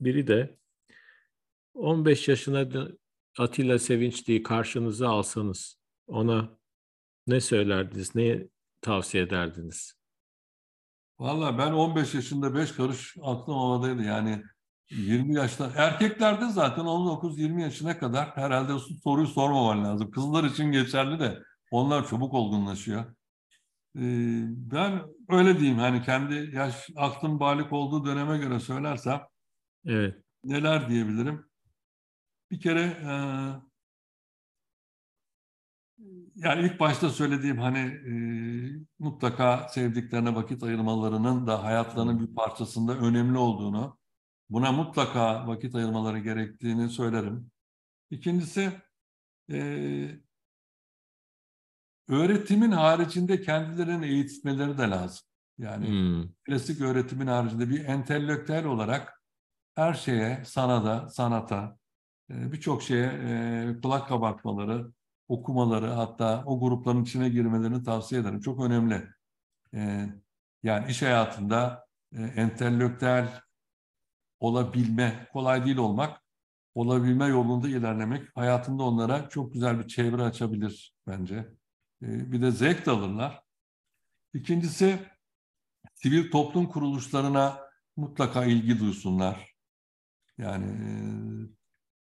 biri 0.00 0.26
de 0.26 0.58
15 1.74 2.28
yaşına 2.28 2.88
Atilla 3.38 3.78
Sevinçli'yi 3.78 4.42
karşınıza 4.42 5.08
alsanız 5.08 5.80
ona 6.06 6.58
ne 7.26 7.40
söylerdiniz, 7.40 8.14
ne 8.14 8.48
tavsiye 8.80 9.22
ederdiniz? 9.22 9.99
Valla 11.20 11.58
ben 11.58 11.72
15 11.72 12.14
yaşında 12.14 12.54
5 12.54 12.72
karış 12.72 13.16
aklım 13.22 13.58
havadaydı. 13.58 14.02
Yani 14.02 14.42
20 14.90 15.34
yaşta 15.34 15.72
erkeklerde 15.76 16.48
zaten 16.48 16.84
19-20 16.84 17.62
yaşına 17.62 17.98
kadar 17.98 18.36
herhalde 18.36 18.72
soruyu 19.04 19.26
sormaman 19.26 19.84
lazım. 19.84 20.10
Kızlar 20.10 20.44
için 20.44 20.72
geçerli 20.72 21.20
de 21.20 21.38
onlar 21.70 22.08
çabuk 22.08 22.34
olgunlaşıyor. 22.34 23.04
Ee, 23.96 24.42
ben 24.46 25.02
öyle 25.28 25.58
diyeyim 25.58 25.78
hani 25.78 26.02
kendi 26.02 26.56
yaş 26.56 26.88
aklım 26.96 27.40
balik 27.40 27.72
olduğu 27.72 28.06
döneme 28.06 28.38
göre 28.38 28.60
söylersem 28.60 29.20
evet. 29.86 30.14
neler 30.44 30.88
diyebilirim? 30.88 31.46
Bir 32.50 32.60
kere 32.60 32.82
e, 32.82 33.12
yani 36.42 36.66
ilk 36.66 36.80
başta 36.80 37.10
söylediğim 37.10 37.58
hani 37.58 37.78
e, 37.78 38.12
mutlaka 38.98 39.68
sevdiklerine 39.68 40.34
vakit 40.34 40.62
ayırmalarının 40.62 41.46
da 41.46 41.64
hayatlarının 41.64 42.20
bir 42.20 42.34
parçasında 42.34 42.98
önemli 42.98 43.38
olduğunu, 43.38 43.98
buna 44.50 44.72
mutlaka 44.72 45.46
vakit 45.46 45.74
ayırmaları 45.74 46.18
gerektiğini 46.18 46.88
söylerim. 46.88 47.50
İkincisi 48.10 48.72
e, 49.52 49.58
öğretimin 52.08 52.72
haricinde 52.72 53.40
kendilerini 53.40 54.06
eğitmeleri 54.06 54.78
de 54.78 54.82
lazım. 54.82 55.26
Yani 55.58 55.88
hmm. 55.88 56.32
klasik 56.46 56.80
öğretimin 56.80 57.26
haricinde 57.26 57.70
bir 57.70 57.84
entelektüel 57.84 58.64
olarak 58.64 59.22
her 59.74 59.94
şeye, 59.94 60.44
sanada, 60.44 61.08
sanata, 61.08 61.78
birçok 62.28 62.82
şeye 62.82 63.80
kulak 63.82 64.08
kabartmaları, 64.08 64.92
okumaları 65.30 65.86
hatta 65.86 66.42
o 66.46 66.60
grupların 66.60 67.02
içine 67.02 67.28
girmelerini 67.28 67.82
tavsiye 67.82 68.20
ederim. 68.20 68.40
Çok 68.40 68.64
önemli. 68.64 69.08
E, 69.74 70.06
yani 70.62 70.90
iş 70.90 71.02
hayatında 71.02 71.86
entelektüel 72.12 73.40
olabilme, 74.40 75.28
kolay 75.32 75.64
değil 75.64 75.76
olmak, 75.76 76.22
olabilme 76.74 77.26
yolunda 77.26 77.68
ilerlemek 77.68 78.36
hayatında 78.36 78.82
onlara 78.82 79.28
çok 79.28 79.52
güzel 79.52 79.78
bir 79.78 79.88
çevre 79.88 80.22
açabilir 80.22 80.94
bence. 81.06 81.34
Ee, 82.02 82.32
bir 82.32 82.42
de 82.42 82.50
zevk 82.50 82.86
de 82.86 82.90
alırlar. 82.90 83.42
İkincisi 84.34 84.98
sivil 85.94 86.30
toplum 86.30 86.68
kuruluşlarına 86.68 87.58
mutlaka 87.96 88.44
ilgi 88.44 88.80
duysunlar. 88.80 89.54
Yani 90.38 90.66
e, 90.66 90.90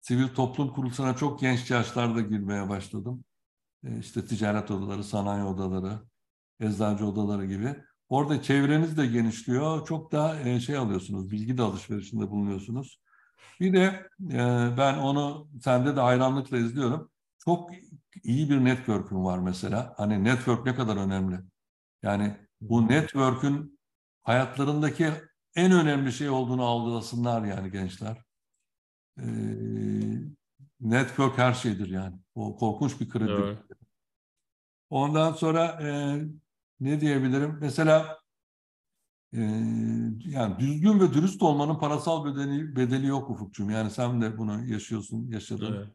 sivil 0.05 0.29
toplum 0.29 0.73
kuruluşlarına 0.73 1.17
çok 1.17 1.41
genç 1.41 1.71
yaşlarda 1.71 2.21
girmeye 2.21 2.69
başladım. 2.69 3.25
E, 3.85 3.99
işte 3.99 4.27
ticaret 4.27 4.71
odaları, 4.71 5.05
sanayi 5.05 5.45
odaları, 5.45 6.01
eczacı 6.61 7.07
odaları 7.07 7.47
gibi. 7.47 7.77
Orada 8.09 8.43
çevreniz 8.43 8.97
de 8.97 9.07
genişliyor. 9.07 9.87
Çok 9.87 10.13
da 10.13 10.41
e, 10.41 10.61
şey 10.61 10.77
alıyorsunuz, 10.77 11.31
bilgi 11.31 11.59
de 11.59 11.63
alışverişinde 11.63 12.31
bulunuyorsunuz. 12.31 13.01
Bir 13.61 13.73
de 13.73 14.09
e, 14.33 14.39
ben 14.79 14.99
onu 14.99 15.49
sende 15.63 15.97
de 15.97 16.01
hayranlıkla 16.01 16.59
izliyorum. 16.59 17.11
Çok 17.39 17.71
iyi 18.25 18.51
bir 18.51 18.65
network'ün 18.65 19.25
var 19.25 19.39
mesela. 19.39 19.95
Hani 19.97 20.25
network 20.25 20.67
ne 20.67 20.75
kadar 20.75 20.97
önemli. 20.97 21.41
Yani 22.03 22.37
bu 22.61 22.89
network'ün 22.89 23.81
hayatlarındaki 24.23 25.13
en 25.57 25.73
önemli 25.73 26.13
şey 26.13 26.31
olduğunu 26.31 26.65
algılasınlar 26.65 27.45
yani 27.45 27.71
gençler. 27.71 28.24
Ee, 29.19 29.25
network 30.81 31.39
her 31.39 31.53
şeydir 31.53 31.91
yani. 31.91 32.17
O 32.35 32.57
korkunç 32.57 33.01
bir 33.01 33.09
kredi. 33.09 33.33
Evet. 33.33 33.59
Ondan 34.91 35.33
sonra 35.33 35.65
e, 35.65 36.21
ne 36.81 37.01
diyebilirim? 37.01 37.59
Mesela 37.61 38.19
e, 39.33 39.41
yani 40.25 40.59
düzgün 40.59 41.01
ve 41.01 41.13
dürüst 41.13 41.43
olmanın 41.43 41.79
parasal 41.79 42.25
bedeli, 42.25 42.77
bedeli 42.77 43.07
yok 43.07 43.31
Ufukcuğum. 43.31 43.71
Yani 43.71 43.91
sen 43.91 44.23
de 44.23 44.39
bunu 44.39 44.65
yaşıyorsun, 44.65 45.27
yaşadın. 45.29 45.75
Evet. 45.75 45.89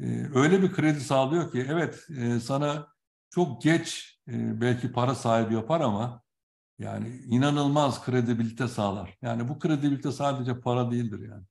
Ee, 0.00 0.28
öyle 0.34 0.62
bir 0.62 0.72
kredi 0.72 1.00
sağlıyor 1.00 1.52
ki 1.52 1.66
evet 1.68 2.06
e, 2.16 2.40
sana 2.40 2.86
çok 3.30 3.62
geç 3.62 4.18
e, 4.28 4.60
belki 4.60 4.92
para 4.92 5.14
sahibi 5.14 5.54
yapar 5.54 5.80
ama 5.80 6.22
yani 6.78 7.08
inanılmaz 7.08 8.04
kredibilite 8.04 8.68
sağlar. 8.68 9.18
Yani 9.22 9.48
bu 9.48 9.58
kredibilite 9.58 10.12
sadece 10.12 10.60
para 10.60 10.90
değildir 10.90 11.28
yani. 11.28 11.44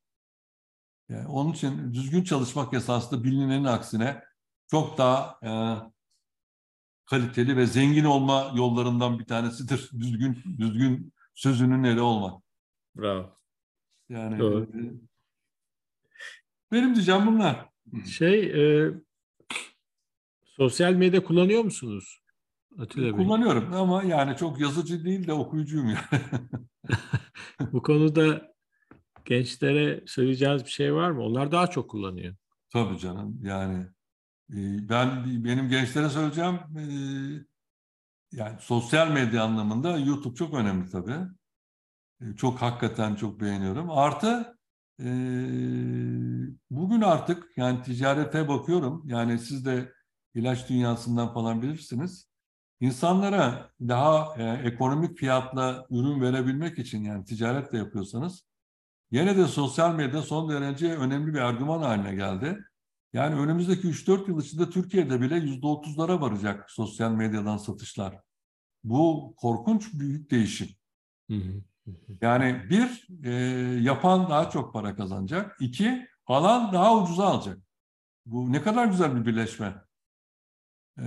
Yani 1.10 1.28
onun 1.28 1.51
için 1.51 1.93
düzgün 1.93 2.24
çalışmak 2.24 2.74
esasında 2.74 3.24
bilinenin 3.24 3.66
aksine 3.66 4.24
çok 4.68 4.97
daha 4.97 5.39
e, 5.43 5.51
kaliteli 7.05 7.57
ve 7.57 7.66
zengin 7.66 8.03
olma 8.03 8.51
yollarından 8.55 9.20
bir 9.20 9.26
tanesidir. 9.26 9.89
Düzgün 9.99 10.38
düzgün 10.57 11.14
sözünün 11.36 11.84
eli 11.84 12.01
olmak. 12.01 12.43
Bravo. 12.95 13.38
Yani 14.10 14.39
Doğru. 14.39 14.64
E, 14.64 14.68
benim 16.72 16.95
diyeceğim 16.95 17.28
bunlar. 17.28 17.70
Şey, 18.05 18.43
e, 18.43 18.91
sosyal 20.45 20.93
medya 20.93 21.24
kullanıyor 21.24 21.64
musunuz? 21.64 22.22
Atilla 22.80 23.18
Bey? 23.18 23.26
Kullanıyorum 23.26 23.74
ama 23.74 24.03
yani 24.03 24.38
çok 24.38 24.60
yazıcı 24.60 25.05
değil 25.05 25.28
de 25.28 25.34
okuyucuyum 25.34 25.88
yani. 25.88 26.22
Bu 27.72 27.82
konuda 27.82 28.49
gençlere 29.30 30.04
söyleyeceğiniz 30.06 30.66
bir 30.66 30.70
şey 30.70 30.94
var 30.94 31.12
mı? 31.12 31.24
Onlar 31.24 31.52
daha 31.52 31.68
çok 31.68 31.90
kullanıyor. 31.90 32.36
Tabii 32.70 33.00
canım 33.00 33.40
yani 33.44 33.86
e, 34.54 34.90
ben 34.90 35.26
benim 35.26 35.70
gençlere 35.70 36.10
söyleyeceğim 36.10 36.56
e, 36.56 36.84
yani 38.32 38.58
sosyal 38.60 39.12
medya 39.12 39.44
anlamında 39.44 39.98
YouTube 39.98 40.36
çok 40.36 40.54
önemli 40.54 40.90
tabii. 40.90 41.18
E, 42.22 42.36
çok 42.36 42.62
hakikaten 42.62 43.16
çok 43.16 43.42
beğeniyorum. 43.42 43.90
Artı 43.90 44.60
bugün 46.70 47.02
artık 47.02 47.58
yani 47.58 47.82
ticarete 47.82 48.48
bakıyorum. 48.48 49.04
Yani 49.06 49.40
siz 49.40 49.66
de 49.66 49.94
ilaç 50.34 50.70
dünyasından 50.70 51.34
falan 51.34 51.62
bilirsiniz. 51.62 52.30
İnsanlara 52.80 53.72
daha 53.82 54.36
ekonomik 54.64 55.18
fiyatla 55.18 55.86
ürün 55.90 56.22
verebilmek 56.22 56.80
için 56.80 57.04
yani 57.04 57.26
ticaret 57.26 57.72
de 57.72 57.78
yapıyorsanız 57.78 58.49
Yine 59.12 59.38
de 59.38 59.47
sosyal 59.47 59.95
medya 59.95 60.22
son 60.22 60.49
derece 60.49 60.95
önemli 60.95 61.34
bir 61.34 61.39
argüman 61.39 61.82
haline 61.82 62.16
geldi. 62.16 62.60
Yani 63.14 63.39
önümüzdeki 63.39 63.88
3-4 63.88 64.30
yıl 64.30 64.41
içinde 64.41 64.70
Türkiye'de 64.70 65.22
bile 65.22 65.36
%30'lara 65.38 66.22
varacak 66.22 66.72
sosyal 66.72 67.12
medyadan 67.12 67.57
satışlar. 67.57 68.20
Bu 68.84 69.34
korkunç 69.38 69.93
büyük 69.93 70.32
değişim. 70.32 70.68
Yani 72.22 72.70
bir, 72.70 73.07
e, 73.24 73.32
yapan 73.82 74.30
daha 74.30 74.49
çok 74.49 74.74
para 74.74 74.95
kazanacak. 74.95 75.57
İki, 75.60 76.07
alan 76.28 76.74
daha 76.74 76.97
ucuza 76.97 77.26
alacak. 77.26 77.57
Bu 78.26 78.51
ne 78.51 78.62
kadar 78.62 78.86
güzel 78.86 79.16
bir 79.16 79.26
birleşme. 79.26 79.76
E, 80.99 81.05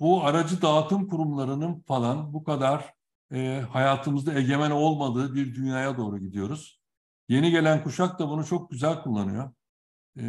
bu 0.00 0.24
aracı 0.24 0.62
dağıtım 0.62 1.08
kurumlarının 1.08 1.80
falan 1.80 2.32
bu 2.32 2.44
kadar 2.44 2.93
e, 3.32 3.64
hayatımızda 3.70 4.34
egemen 4.34 4.70
olmadığı 4.70 5.34
bir 5.34 5.54
dünyaya 5.54 5.96
doğru 5.96 6.18
gidiyoruz. 6.18 6.80
Yeni 7.28 7.50
gelen 7.50 7.82
kuşak 7.82 8.18
da 8.18 8.28
bunu 8.28 8.46
çok 8.46 8.70
güzel 8.70 9.02
kullanıyor. 9.02 9.50
E, 10.18 10.24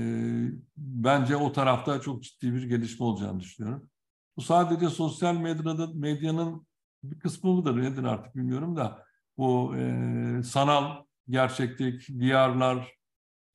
bence 0.78 1.36
o 1.36 1.52
tarafta 1.52 2.02
çok 2.02 2.24
ciddi 2.24 2.54
bir 2.54 2.64
gelişme 2.64 3.06
olacağını 3.06 3.40
düşünüyorum. 3.40 3.90
Bu 4.38 4.42
sadece 4.42 4.90
sosyal 4.90 5.36
medyada, 5.36 5.88
medyanın 5.94 6.68
bir 7.04 7.20
kısmı 7.20 7.54
mıdır 7.54 7.82
nedir 7.82 8.04
artık 8.04 8.36
bilmiyorum 8.36 8.76
da 8.76 9.06
bu 9.38 9.76
e, 9.78 10.44
sanal 10.44 11.04
gerçeklik, 11.30 12.10
VR'lar 12.10 12.96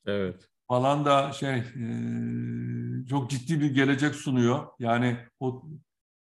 evet. 0.06 0.48
falan 0.68 1.04
da 1.04 1.32
şey 1.32 1.56
e, 1.58 3.06
çok 3.06 3.30
ciddi 3.30 3.60
bir 3.60 3.74
gelecek 3.74 4.14
sunuyor. 4.14 4.66
Yani 4.78 5.16
o 5.40 5.62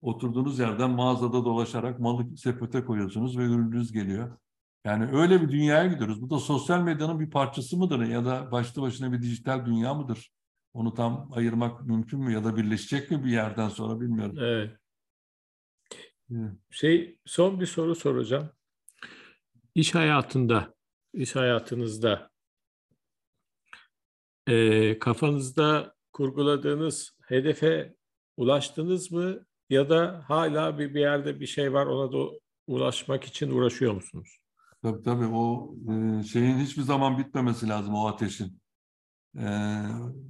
oturduğunuz 0.00 0.58
yerden 0.58 0.90
mağazada 0.90 1.44
dolaşarak 1.44 2.00
malı 2.00 2.36
sepete 2.36 2.84
koyuyorsunuz 2.84 3.38
ve 3.38 3.42
ürününüz 3.42 3.92
geliyor. 3.92 4.38
Yani 4.84 5.08
öyle 5.12 5.42
bir 5.42 5.48
dünyaya 5.48 5.86
gidiyoruz. 5.86 6.22
Bu 6.22 6.30
da 6.30 6.38
sosyal 6.38 6.82
medyanın 6.82 7.20
bir 7.20 7.30
parçası 7.30 7.76
mıdır 7.76 8.06
ya 8.06 8.24
da 8.24 8.52
başlı 8.52 8.82
başına 8.82 9.12
bir 9.12 9.22
dijital 9.22 9.66
dünya 9.66 9.94
mıdır? 9.94 10.32
Onu 10.72 10.94
tam 10.94 11.32
ayırmak 11.32 11.86
mümkün 11.86 12.20
mü 12.20 12.32
ya 12.32 12.44
da 12.44 12.56
birleşecek 12.56 13.10
mi 13.10 13.24
bir 13.24 13.30
yerden 13.30 13.68
sonra 13.68 14.00
bilmiyorum. 14.00 14.36
Evet. 14.38 14.76
Şey 16.70 17.18
son 17.24 17.60
bir 17.60 17.66
soru 17.66 17.94
soracağım. 17.94 18.50
İş 19.74 19.94
hayatında, 19.94 20.74
iş 21.12 21.36
hayatınızda 21.36 22.30
e, 24.46 24.98
kafanızda 24.98 25.94
kurguladığınız 26.12 27.16
hedefe 27.26 27.94
ulaştınız 28.36 29.12
mı 29.12 29.46
ya 29.70 29.90
da 29.90 30.24
hala 30.28 30.78
bir, 30.78 30.94
bir 30.94 31.00
yerde 31.00 31.40
bir 31.40 31.46
şey 31.46 31.72
var 31.72 31.86
ona 31.86 32.12
da 32.12 32.30
ulaşmak 32.66 33.24
için 33.24 33.50
uğraşıyor 33.50 33.94
musunuz? 33.94 34.38
Tabii 34.82 35.02
tabii 35.02 35.26
o 35.26 35.74
e, 35.92 36.22
şeyin 36.22 36.58
hiçbir 36.58 36.82
zaman 36.82 37.18
bitmemesi 37.18 37.68
lazım 37.68 37.94
o 37.94 38.06
ateşin. 38.06 38.60
E, 39.38 39.46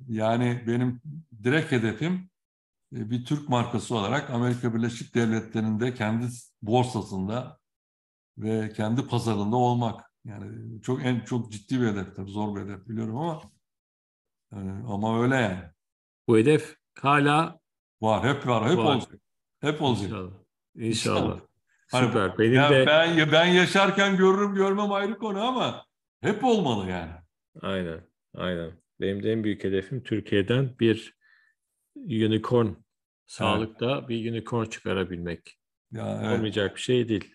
yani 0.08 0.64
benim 0.66 1.00
direkt 1.42 1.72
hedefim 1.72 2.30
e, 2.96 3.10
bir 3.10 3.24
Türk 3.24 3.48
markası 3.48 3.94
olarak 3.94 4.30
Amerika 4.30 4.74
Birleşik 4.74 5.14
Devletleri'nde 5.14 5.94
kendi 5.94 6.26
borsasında 6.62 7.58
ve 8.38 8.72
kendi 8.72 9.06
pazarında 9.06 9.56
olmak. 9.56 10.10
Yani 10.24 10.82
çok 10.82 11.04
en 11.04 11.20
çok 11.20 11.52
ciddi 11.52 11.80
bir 11.80 11.86
hedef 11.86 12.16
tabii 12.16 12.30
zor 12.30 12.56
bir 12.56 12.60
hedef 12.60 12.88
biliyorum 12.88 13.16
ama 13.16 13.42
ama 14.88 15.22
öyle 15.22 15.34
yani. 15.34 15.64
Bu 16.28 16.38
hedef 16.38 16.76
hala 16.98 17.60
var, 18.00 18.34
hep 18.34 18.46
var, 18.46 18.70
hep 18.70 18.78
var. 18.78 18.84
olacak. 18.84 19.20
Hep 19.60 19.82
olacak. 19.82 20.04
İnşallah. 20.04 20.32
İnşallah. 20.74 21.40
Hani, 21.90 22.06
Süper. 22.06 22.38
Benim 22.38 22.54
yani 22.54 22.74
de 22.74 22.86
ben 22.86 23.32
ben 23.32 23.46
yaşarken 23.46 24.16
görürüm 24.16 24.54
görmem 24.54 24.92
ayrı 24.92 25.18
konu 25.18 25.42
ama 25.42 25.86
hep 26.20 26.44
olmalı 26.44 26.90
yani. 26.90 27.12
Aynen. 27.62 28.00
Aynen. 28.34 28.72
Benim 29.00 29.22
de 29.22 29.32
en 29.32 29.44
büyük 29.44 29.64
hedefim 29.64 30.02
Türkiye'den 30.02 30.78
bir 30.80 31.16
unicorn 31.96 32.68
sağlıkta 33.26 33.98
evet. 33.98 34.08
bir 34.08 34.32
unicorn 34.32 34.64
çıkarabilmek. 34.64 35.58
Ya, 35.92 36.20
evet. 36.22 36.38
Olmayacak 36.38 36.76
bir 36.76 36.80
şey 36.80 37.08
değil. 37.08 37.34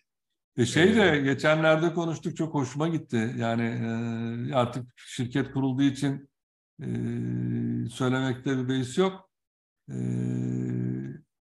E 0.57 0.65
şey 0.65 0.95
de 0.95 1.11
ee, 1.11 1.21
geçenlerde 1.21 1.93
konuştuk 1.93 2.37
çok 2.37 2.53
hoşuma 2.53 2.87
gitti. 2.87 3.33
Yani 3.37 3.63
e, 3.63 4.53
artık 4.53 4.85
şirket 4.95 5.51
kurulduğu 5.51 5.83
için 5.83 6.29
e, 6.81 6.87
söylemekte 7.89 8.57
bir 8.57 8.69
beis 8.69 8.97
yok. 8.97 9.29
E, 9.89 9.95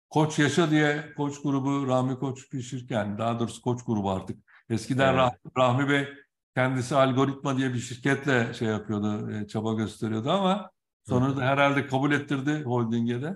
Koç 0.09 0.39
Yaşa 0.39 0.71
diye 0.71 1.13
Koç 1.17 1.41
grubu 1.41 1.87
Rahmi 1.87 2.19
Koç 2.19 2.49
pişirken 2.49 3.17
daha 3.17 3.39
doğrusu 3.39 3.61
Koç 3.61 3.79
grubu 3.85 4.11
artık. 4.11 4.39
Eskiden 4.69 5.07
evet. 5.07 5.17
Rahmi, 5.17 5.39
Rahmi 5.57 5.89
Bey 5.89 6.07
kendisi 6.55 6.95
algoritma 6.95 7.57
diye 7.57 7.73
bir 7.73 7.79
şirketle 7.79 8.53
şey 8.53 8.67
yapıyordu, 8.67 9.31
e, 9.31 9.47
çaba 9.47 9.73
gösteriyordu 9.73 10.29
ama 10.29 10.71
sonra 11.07 11.37
da 11.37 11.41
herhalde 11.41 11.87
kabul 11.87 12.11
ettirdi 12.11 12.63
holdinge 12.63 13.21
de. 13.21 13.35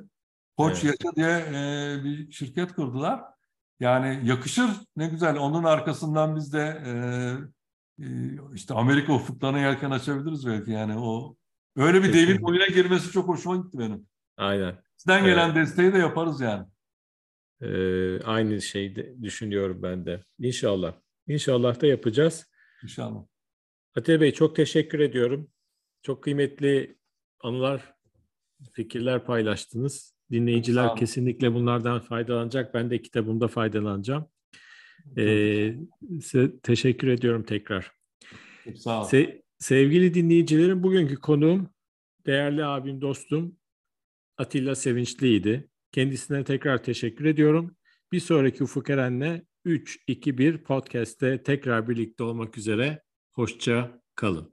Koç 0.57 0.83
evet. 0.83 0.83
Yaşa 0.83 1.15
diye 1.15 1.37
e, 1.37 2.03
bir 2.03 2.31
şirket 2.31 2.73
kurdular. 2.75 3.21
Yani 3.79 4.19
yakışır 4.23 4.69
ne 4.95 5.07
güzel. 5.07 5.37
Onun 5.37 5.63
arkasından 5.63 6.35
biz 6.35 6.53
de 6.53 6.81
e, 6.85 6.91
e, 7.99 8.07
işte 8.53 8.73
Amerika 8.73 9.13
ufuklarına 9.13 9.59
yelken 9.59 9.91
açabiliriz 9.91 10.47
belki 10.47 10.71
yani 10.71 10.97
o 10.97 11.35
öyle 11.75 12.03
bir 12.03 12.13
devin 12.13 12.43
oyuna 12.43 12.65
girmesi 12.65 13.11
çok 13.11 13.27
hoşuma 13.27 13.55
gitti 13.55 13.79
benim. 13.79 14.07
Aynen. 14.37 14.75
Sizden 15.03 15.25
gelen 15.25 15.45
evet. 15.45 15.55
desteği 15.55 15.93
de 15.93 15.97
yaparız 15.97 16.41
yani. 16.41 16.65
Ee, 17.61 18.21
aynı 18.21 18.61
şeyi 18.61 18.95
düşünüyorum 19.21 19.83
ben 19.83 20.05
de. 20.05 20.23
İnşallah. 20.39 20.93
İnşallah 21.27 21.81
da 21.81 21.87
yapacağız. 21.87 22.51
İnşallah. 22.83 23.23
Atilla 23.95 24.21
Bey 24.21 24.33
çok 24.33 24.55
teşekkür 24.55 24.99
ediyorum. 24.99 25.49
Çok 26.01 26.23
kıymetli 26.23 26.97
anılar, 27.39 27.93
fikirler 28.73 29.25
paylaştınız. 29.25 30.15
Dinleyiciler 30.31 30.95
kesinlikle 30.95 31.53
bunlardan 31.53 31.99
faydalanacak. 31.99 32.73
Ben 32.73 32.89
de 32.89 33.01
kitabımda 33.01 33.47
faydalanacağım. 33.47 34.27
Ee, 35.17 35.75
size 36.21 36.59
teşekkür 36.59 37.07
ediyorum 37.07 37.43
tekrar. 37.43 37.91
Sağ 38.75 38.99
olun. 38.99 39.09
Se- 39.09 39.41
sevgili 39.59 40.13
dinleyicilerim, 40.13 40.83
bugünkü 40.83 41.15
konuğum 41.15 41.69
değerli 42.25 42.65
abim, 42.65 43.01
dostum 43.01 43.57
Atilla 44.37 44.75
Sevinçli'ydi. 44.75 45.69
Kendisine 45.91 46.43
tekrar 46.43 46.83
teşekkür 46.83 47.25
ediyorum. 47.25 47.75
Bir 48.11 48.19
sonraki 48.19 48.63
Ufuk 48.63 48.89
Eren'le 48.89 49.41
3-2-1 49.65 50.63
podcast'te 50.63 51.43
tekrar 51.43 51.89
birlikte 51.89 52.23
olmak 52.23 52.57
üzere. 52.57 53.01
Hoşça 53.31 54.01
kalın. 54.15 54.52